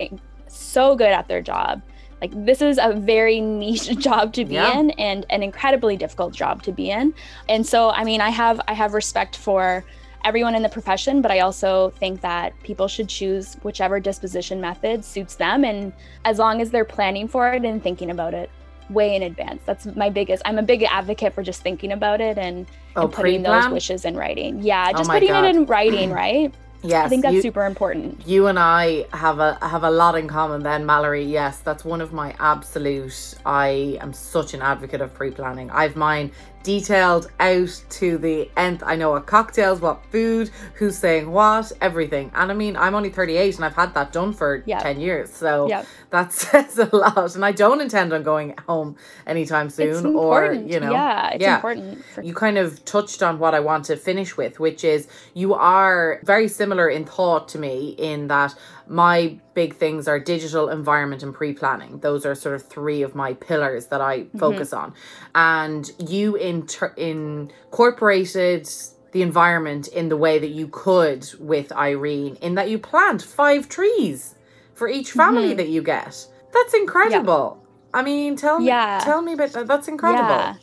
so 0.58 0.96
good 0.96 1.12
at 1.12 1.28
their 1.28 1.42
job. 1.42 1.82
Like 2.22 2.32
this 2.46 2.62
is 2.62 2.80
a 2.82 2.94
very 2.94 3.40
niche 3.62 3.98
job 3.98 4.34
to 4.34 4.46
be 4.46 4.56
yeah. 4.56 4.78
in 4.78 4.92
and 4.92 5.26
an 5.30 5.44
incredibly 5.44 5.98
difficult 5.98 6.34
job 6.34 6.64
to 6.64 6.72
be 6.72 6.90
in. 6.90 7.14
And 7.50 7.66
so 7.66 7.90
I 7.92 8.04
mean 8.04 8.22
I 8.22 8.30
have 8.30 8.60
I 8.68 8.74
have 8.74 8.94
respect 8.94 9.36
for 9.36 9.86
everyone 10.26 10.56
in 10.56 10.64
the 10.64 10.70
profession, 10.70 11.22
but 11.22 11.32
I 11.32 11.40
also 11.40 11.92
think 12.00 12.22
that 12.22 12.54
people 12.64 12.88
should 12.88 13.08
choose 13.08 13.56
whichever 13.64 14.00
disposition 14.00 14.60
method 14.60 15.06
suits 15.06 15.36
them 15.36 15.64
and 15.64 15.94
as 16.26 16.40
long 16.40 16.60
as 16.60 16.72
they're 16.72 16.86
planning 16.86 17.28
for 17.28 17.54
it 17.54 17.64
and 17.64 17.82
thinking 17.82 18.10
about 18.10 18.34
it 18.34 18.50
way 18.90 19.16
in 19.16 19.24
advance. 19.24 19.62
That's 19.66 19.86
my 19.96 20.10
biggest 20.10 20.42
I'm 20.46 20.58
a 20.58 20.64
big 20.64 20.84
advocate 20.84 21.34
for 21.34 21.44
just 21.44 21.62
thinking 21.62 21.92
about 21.92 22.22
it 22.22 22.38
and, 22.38 22.66
oh, 22.96 23.04
and 23.04 23.14
putting 23.14 23.42
pre-plan? 23.42 23.62
those 23.64 23.72
wishes 23.72 24.06
in 24.06 24.16
writing. 24.16 24.62
Yeah, 24.62 24.88
oh 24.90 24.98
just 24.98 25.10
oh 25.10 25.14
putting 25.14 25.30
God. 25.30 25.46
it 25.46 25.56
in 25.56 25.66
writing, 25.66 26.12
right? 26.24 26.54
Yes, 26.84 27.06
I 27.06 27.10
think 27.10 27.24
that's 27.24 27.36
you, 27.36 27.42
super 27.42 27.66
important. 27.66 28.28
You 28.28 28.48
and 28.48 28.60
I 28.60 29.06
have 29.12 29.40
a 29.40 29.58
have 29.62 29.84
a 29.84 29.90
lot 29.90 30.16
in 30.16 30.28
common 30.28 30.64
then, 30.64 30.86
Mallory. 30.86 31.24
Yes, 31.24 31.60
that's 31.60 31.84
one 31.84 32.02
of 32.02 32.14
my 32.14 32.36
absolute 32.40 33.36
I 33.46 33.98
am 34.00 34.14
such 34.14 34.54
an 34.54 34.62
advocate 34.62 35.02
of 35.02 35.14
pre-planning. 35.14 35.72
I've 35.72 35.96
mine 35.96 36.32
detailed 36.68 37.32
out 37.40 37.82
to 37.90 38.18
the 38.18 38.52
nth. 38.58 38.84
I 38.86 38.98
know 38.98 39.12
what 39.12 39.26
cocktails, 39.26 39.80
what 39.80 40.04
food, 40.12 40.52
who's 40.74 40.98
saying 40.98 41.32
what, 41.32 41.72
everything. 41.80 42.30
And 42.36 42.52
I 42.52 42.54
mean, 42.54 42.76
I'm 42.76 42.94
only 42.94 43.10
38 43.10 43.56
and 43.56 43.64
I've 43.64 43.74
had 43.74 43.94
that 43.94 44.12
done 44.12 44.34
for 44.34 44.64
yep. 44.66 44.84
10 44.84 45.00
years. 45.00 45.32
So 45.32 45.70
yep. 45.70 45.86
that 46.10 46.34
says 46.44 46.78
a 46.78 46.94
lot. 46.94 47.36
And 47.36 47.46
I 47.46 47.54
don't 47.54 47.80
intend 47.80 48.12
on 48.12 48.22
going 48.22 48.54
home 48.68 48.98
anytime 49.26 49.70
soon. 49.70 50.08
or, 50.08 50.52
you 50.52 50.82
know, 50.82 50.92
yeah, 50.92 51.30
it's 51.30 51.42
yeah. 51.42 51.56
important. 51.56 52.04
For- 52.04 52.22
you 52.22 52.34
kind 52.34 52.58
of 52.58 52.84
touched 52.84 53.24
on 53.24 53.40
what 53.40 53.56
I 53.56 53.62
want 53.62 53.86
to 53.86 53.96
finish 53.96 54.36
with, 54.36 54.60
which 54.60 54.84
is 54.84 55.08
you 55.34 55.54
are 55.54 56.20
very 56.26 56.50
similar 56.50 56.90
in 56.90 57.06
thought 57.06 57.48
to 57.50 57.60
me 57.60 57.96
in 57.98 58.28
that 58.28 58.54
my 58.90 59.38
big 59.54 59.76
things 59.76 60.08
are 60.08 60.20
digital 60.20 60.70
environment 60.70 61.24
and 61.24 61.34
pre-planning 61.34 62.00
those 62.00 62.26
are 62.26 62.36
sort 62.36 62.56
of 62.56 62.64
three 62.64 63.02
of 63.02 63.16
my 63.16 63.34
pillars 63.34 63.88
that 63.88 64.02
i 64.02 64.20
mm-hmm. 64.20 64.38
focus 64.38 64.72
mm-hmm. 64.72 64.86
on 64.86 64.94
and 65.36 65.92
you 66.10 66.36
inter- 66.36 66.94
incorporated 66.98 68.70
the 69.12 69.22
environment 69.22 69.88
in 69.88 70.10
the 70.10 70.18
way 70.18 70.40
that 70.40 70.50
you 70.50 70.68
could 70.68 71.28
with 71.40 71.70
eirene 71.70 72.38
in 72.40 72.56
that 72.56 72.70
you 72.70 72.78
plant 72.78 73.22
five 73.22 73.68
trees 73.68 74.36
for 74.74 74.88
each 74.88 75.12
family 75.12 75.50
mm-hmm. 75.50 75.58
that 75.58 75.70
you 75.70 75.82
get 75.82 76.28
that's 76.54 76.74
incredible 76.74 77.60
yeah. 77.62 78.00
i 78.00 78.04
mean 78.04 78.36
tell 78.36 78.60
me 78.60 78.68
yeah. 78.68 79.00
tell 79.04 79.22
me 79.22 79.34
about 79.34 79.52
that 79.52 79.68
that's 79.68 79.88
incredible 79.88 80.30
yeah 80.30 80.56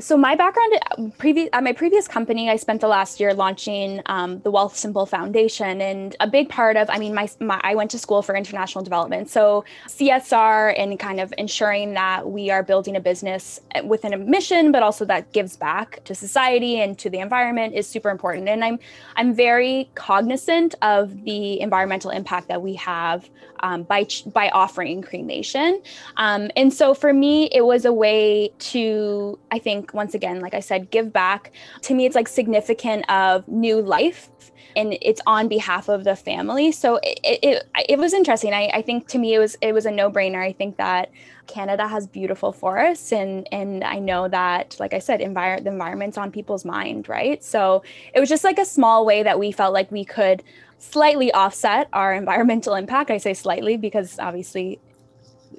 so 0.00 0.16
my 0.16 0.34
background 0.34 0.72
previous 1.18 1.48
at 1.52 1.62
my 1.62 1.72
previous 1.72 2.08
company 2.08 2.48
i 2.48 2.56
spent 2.56 2.80
the 2.80 2.88
last 2.88 3.20
year 3.20 3.34
launching 3.34 4.00
um, 4.06 4.40
the 4.40 4.50
Wealthsimple 4.50 5.08
foundation. 5.08 5.80
And 5.80 6.16
a 6.20 6.26
big 6.26 6.48
part 6.48 6.76
of 6.76 6.88
i 6.90 6.98
mean 6.98 7.14
my, 7.14 7.28
my, 7.40 7.60
i 7.64 7.74
went 7.74 7.90
to 7.92 7.98
school 7.98 8.22
for 8.22 8.34
international 8.34 8.84
development. 8.84 9.28
So 9.28 9.64
csr 9.88 10.74
and 10.78 10.98
kind 10.98 11.20
of 11.20 11.32
ensuring 11.38 11.94
that 11.94 12.30
we 12.30 12.50
are 12.50 12.62
building 12.62 12.96
a 12.96 13.00
business 13.00 13.60
within 13.84 14.12
a 14.12 14.18
mission 14.18 14.72
but 14.72 14.82
also 14.82 15.04
that 15.04 15.32
gives 15.32 15.56
back 15.56 16.02
to 16.04 16.14
society 16.14 16.80
and 16.80 16.98
to 16.98 17.10
the 17.10 17.18
environment 17.18 17.74
is 17.74 17.86
super 17.86 18.10
important. 18.10 18.48
And 18.48 18.64
i'm 18.64 18.78
i'm 19.16 19.34
very 19.34 19.90
cognizant 19.94 20.74
of 20.82 21.24
the 21.24 21.60
environmental 21.60 22.10
impact 22.10 22.48
that 22.48 22.62
we 22.62 22.74
have 22.74 23.28
um, 23.60 23.84
by 23.84 24.06
by 24.32 24.48
offering 24.50 25.02
cremation. 25.02 25.80
Um, 26.16 26.50
and 26.56 26.72
so 26.72 26.94
for 26.94 27.12
me 27.12 27.48
it 27.52 27.64
was 27.64 27.84
a 27.84 27.92
way 27.92 28.50
to 28.58 29.38
i 29.50 29.58
think 29.58 29.81
think 29.82 29.94
once 29.94 30.14
again, 30.14 30.40
like 30.40 30.54
I 30.54 30.60
said, 30.60 30.90
give 30.90 31.12
back. 31.12 31.52
To 31.82 31.94
me, 31.94 32.06
it's 32.06 32.14
like 32.14 32.28
significant 32.28 33.10
of 33.10 33.46
new 33.48 33.80
life 33.80 34.30
and 34.74 34.96
it's 35.02 35.20
on 35.26 35.48
behalf 35.48 35.88
of 35.88 36.04
the 36.04 36.16
family. 36.16 36.72
So 36.72 36.98
it, 37.02 37.18
it, 37.42 37.68
it 37.88 37.98
was 37.98 38.14
interesting. 38.14 38.54
I, 38.54 38.70
I 38.72 38.82
think 38.82 39.08
to 39.08 39.18
me 39.18 39.34
it 39.34 39.38
was 39.38 39.56
it 39.60 39.72
was 39.72 39.84
a 39.86 39.90
no 39.90 40.10
brainer. 40.10 40.42
I 40.42 40.52
think 40.52 40.76
that 40.76 41.10
Canada 41.46 41.86
has 41.88 42.06
beautiful 42.06 42.52
forests 42.52 43.12
and 43.12 43.46
and 43.52 43.84
I 43.84 43.98
know 43.98 44.28
that 44.28 44.76
like 44.78 44.94
I 44.94 44.98
said 45.00 45.20
envir- 45.20 45.62
the 45.62 45.70
environment's 45.70 46.16
on 46.16 46.30
people's 46.30 46.64
mind 46.64 47.08
right 47.08 47.42
so 47.42 47.82
it 48.14 48.20
was 48.20 48.28
just 48.28 48.44
like 48.44 48.60
a 48.60 48.64
small 48.64 49.04
way 49.04 49.24
that 49.24 49.40
we 49.40 49.50
felt 49.50 49.74
like 49.74 49.90
we 49.90 50.04
could 50.04 50.44
slightly 50.78 51.32
offset 51.32 51.88
our 51.92 52.14
environmental 52.14 52.74
impact 52.76 53.10
I 53.10 53.18
say 53.18 53.34
slightly 53.34 53.76
because 53.76 54.20
obviously 54.20 54.78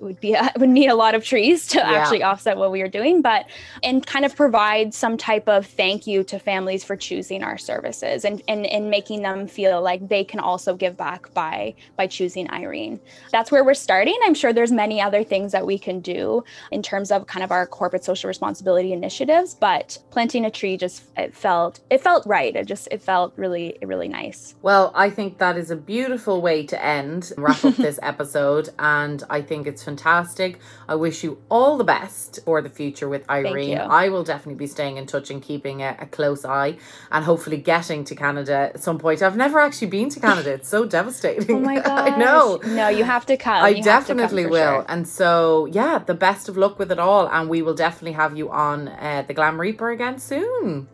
would 0.03 0.19
be 0.19 0.33
a, 0.33 0.51
would 0.57 0.69
need 0.69 0.87
a 0.87 0.95
lot 0.95 1.15
of 1.15 1.23
trees 1.23 1.67
to 1.67 1.77
yeah. 1.77 1.91
actually 1.91 2.23
offset 2.23 2.57
what 2.57 2.71
we 2.71 2.81
are 2.81 2.87
doing 2.87 3.21
but 3.21 3.45
and 3.81 4.05
kind 4.05 4.25
of 4.25 4.35
provide 4.35 4.93
some 4.93 5.17
type 5.17 5.47
of 5.47 5.65
thank 5.65 6.05
you 6.05 6.23
to 6.23 6.39
families 6.39 6.83
for 6.83 6.95
choosing 6.95 7.43
our 7.43 7.57
services 7.57 8.25
and 8.25 8.41
and, 8.47 8.65
and 8.67 8.89
making 8.89 9.21
them 9.21 9.47
feel 9.47 9.81
like 9.81 10.07
they 10.07 10.23
can 10.23 10.39
also 10.39 10.75
give 10.75 10.97
back 10.97 11.33
by 11.33 11.73
by 11.95 12.07
choosing 12.07 12.47
eirene. 12.47 12.99
That's 13.31 13.51
where 13.51 13.63
we're 13.63 13.73
starting. 13.73 14.17
I'm 14.23 14.33
sure 14.33 14.53
there's 14.53 14.71
many 14.71 15.01
other 15.01 15.23
things 15.23 15.51
that 15.51 15.65
we 15.65 15.77
can 15.77 15.99
do 15.99 16.43
in 16.71 16.81
terms 16.81 17.11
of 17.11 17.27
kind 17.27 17.43
of 17.43 17.51
our 17.51 17.65
corporate 17.65 18.03
social 18.03 18.27
responsibility 18.27 18.93
initiatives 18.93 19.53
but 19.53 19.97
planting 20.11 20.45
a 20.45 20.51
tree 20.51 20.77
just 20.77 21.03
it 21.17 21.35
felt 21.35 21.79
it 21.89 22.01
felt 22.01 22.25
right. 22.25 22.55
It 22.55 22.67
just 22.67 22.87
it 22.91 23.01
felt 23.01 23.33
really 23.37 23.77
really 23.81 24.07
nice. 24.07 24.55
Well 24.61 24.91
i 24.95 25.09
think 25.09 25.37
that 25.37 25.57
is 25.57 25.71
a 25.71 25.75
beautiful 25.75 26.41
way 26.41 26.65
to 26.65 26.83
end 26.83 27.31
wrap 27.37 27.63
up 27.63 27.75
this 27.87 27.99
episode 28.01 28.69
and 28.79 29.23
i 29.29 29.41
think 29.41 29.67
it's 29.67 29.83
fantastic. 29.93 30.59
I 30.87 30.95
wish 30.95 31.23
you 31.23 31.37
all 31.49 31.77
the 31.77 31.83
best 31.83 32.39
for 32.45 32.61
the 32.61 32.69
future 32.69 33.07
with 33.07 33.25
Eirene. 33.27 33.79
I 33.79 34.09
will 34.09 34.23
definitely 34.23 34.55
be 34.55 34.67
staying 34.67 34.97
in 34.97 35.05
touch 35.05 35.29
and 35.29 35.41
keeping 35.41 35.81
a, 35.81 35.95
a, 35.99 36.07
close 36.07 36.43
eye 36.45 36.77
and 37.11 37.23
hopefully 37.23 37.57
getting 37.57 38.03
to 38.05 38.15
Canada 38.15 38.71
at 38.73 38.81
some 38.81 38.97
point. 38.97 39.21
I've 39.21 39.37
never 39.37 39.59
actually 39.59 39.87
been 39.87 40.09
to 40.09 40.19
Canada. 40.19 40.53
It's 40.53 40.69
so 40.69 40.85
devastating. 40.97 41.57
oh 41.57 41.59
my 41.59 41.79
god. 41.79 42.09
I 42.13 42.17
know. 42.17 42.59
No, 42.65 42.87
you 42.89 43.03
have 43.03 43.25
to 43.27 43.37
come. 43.37 43.63
I 43.63 43.69
you 43.69 43.83
definitely 43.83 44.45
will. 44.47 44.81
Sure. 44.81 44.85
And 44.89 45.07
so, 45.07 45.67
yeah, 45.67 45.99
the 45.99 46.15
best 46.15 46.49
of 46.49 46.57
luck 46.57 46.79
with 46.79 46.91
it 46.91 46.99
all. 46.99 47.27
And 47.27 47.49
we 47.49 47.61
will 47.61 47.75
definitely 47.75 48.13
have 48.13 48.35
you 48.35 48.49
on 48.49 48.87
uh, 48.87 49.23
the 49.27 49.33
Glam 49.33 49.61
Reaper 49.61 49.91
again 49.91 50.17
soon. 50.17 50.87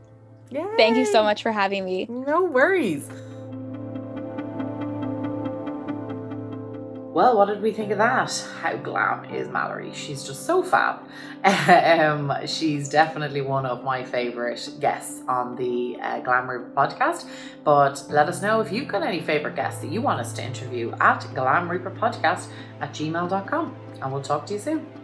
Yeah. 0.49 0.67
Thank 0.77 0.97
you 0.97 1.05
so 1.05 1.23
much 1.23 1.43
for 1.43 1.51
having 1.51 1.85
me. 1.85 2.05
No 2.09 2.43
worries. 2.43 3.07
Well, 7.19 7.35
what 7.35 7.49
did 7.49 7.61
we 7.61 7.73
think 7.73 7.91
of 7.91 7.97
that? 7.97 8.31
How 8.61 8.77
glam 8.77 9.25
is 9.25 9.49
Mallory? 9.49 9.91
She's 9.93 10.23
just 10.23 10.45
so 10.45 10.63
fab. 10.63 11.01
Um, 11.99 12.33
she's 12.45 12.87
definitely 12.87 13.41
one 13.41 13.65
of 13.65 13.83
my 13.83 14.05
favourite 14.05 14.69
guests 14.79 15.21
on 15.27 15.57
the 15.57 15.97
uh, 16.01 16.21
Glam 16.21 16.49
Reaper 16.49 16.71
podcast. 16.77 17.27
But 17.65 18.05
let 18.09 18.29
us 18.29 18.41
know 18.41 18.61
if 18.61 18.71
you've 18.71 18.87
got 18.87 19.03
any 19.03 19.19
favourite 19.19 19.57
guests 19.57 19.81
that 19.81 19.91
you 19.91 20.01
want 20.01 20.21
us 20.21 20.31
to 20.33 20.43
interview 20.43 20.93
at 21.01 21.27
Glam 21.35 21.69
Reaper 21.69 21.91
podcast 21.91 22.47
at 22.79 22.93
gmail.com. 22.93 23.75
And 24.01 24.13
we'll 24.13 24.21
talk 24.21 24.45
to 24.45 24.53
you 24.53 24.59
soon. 24.59 24.98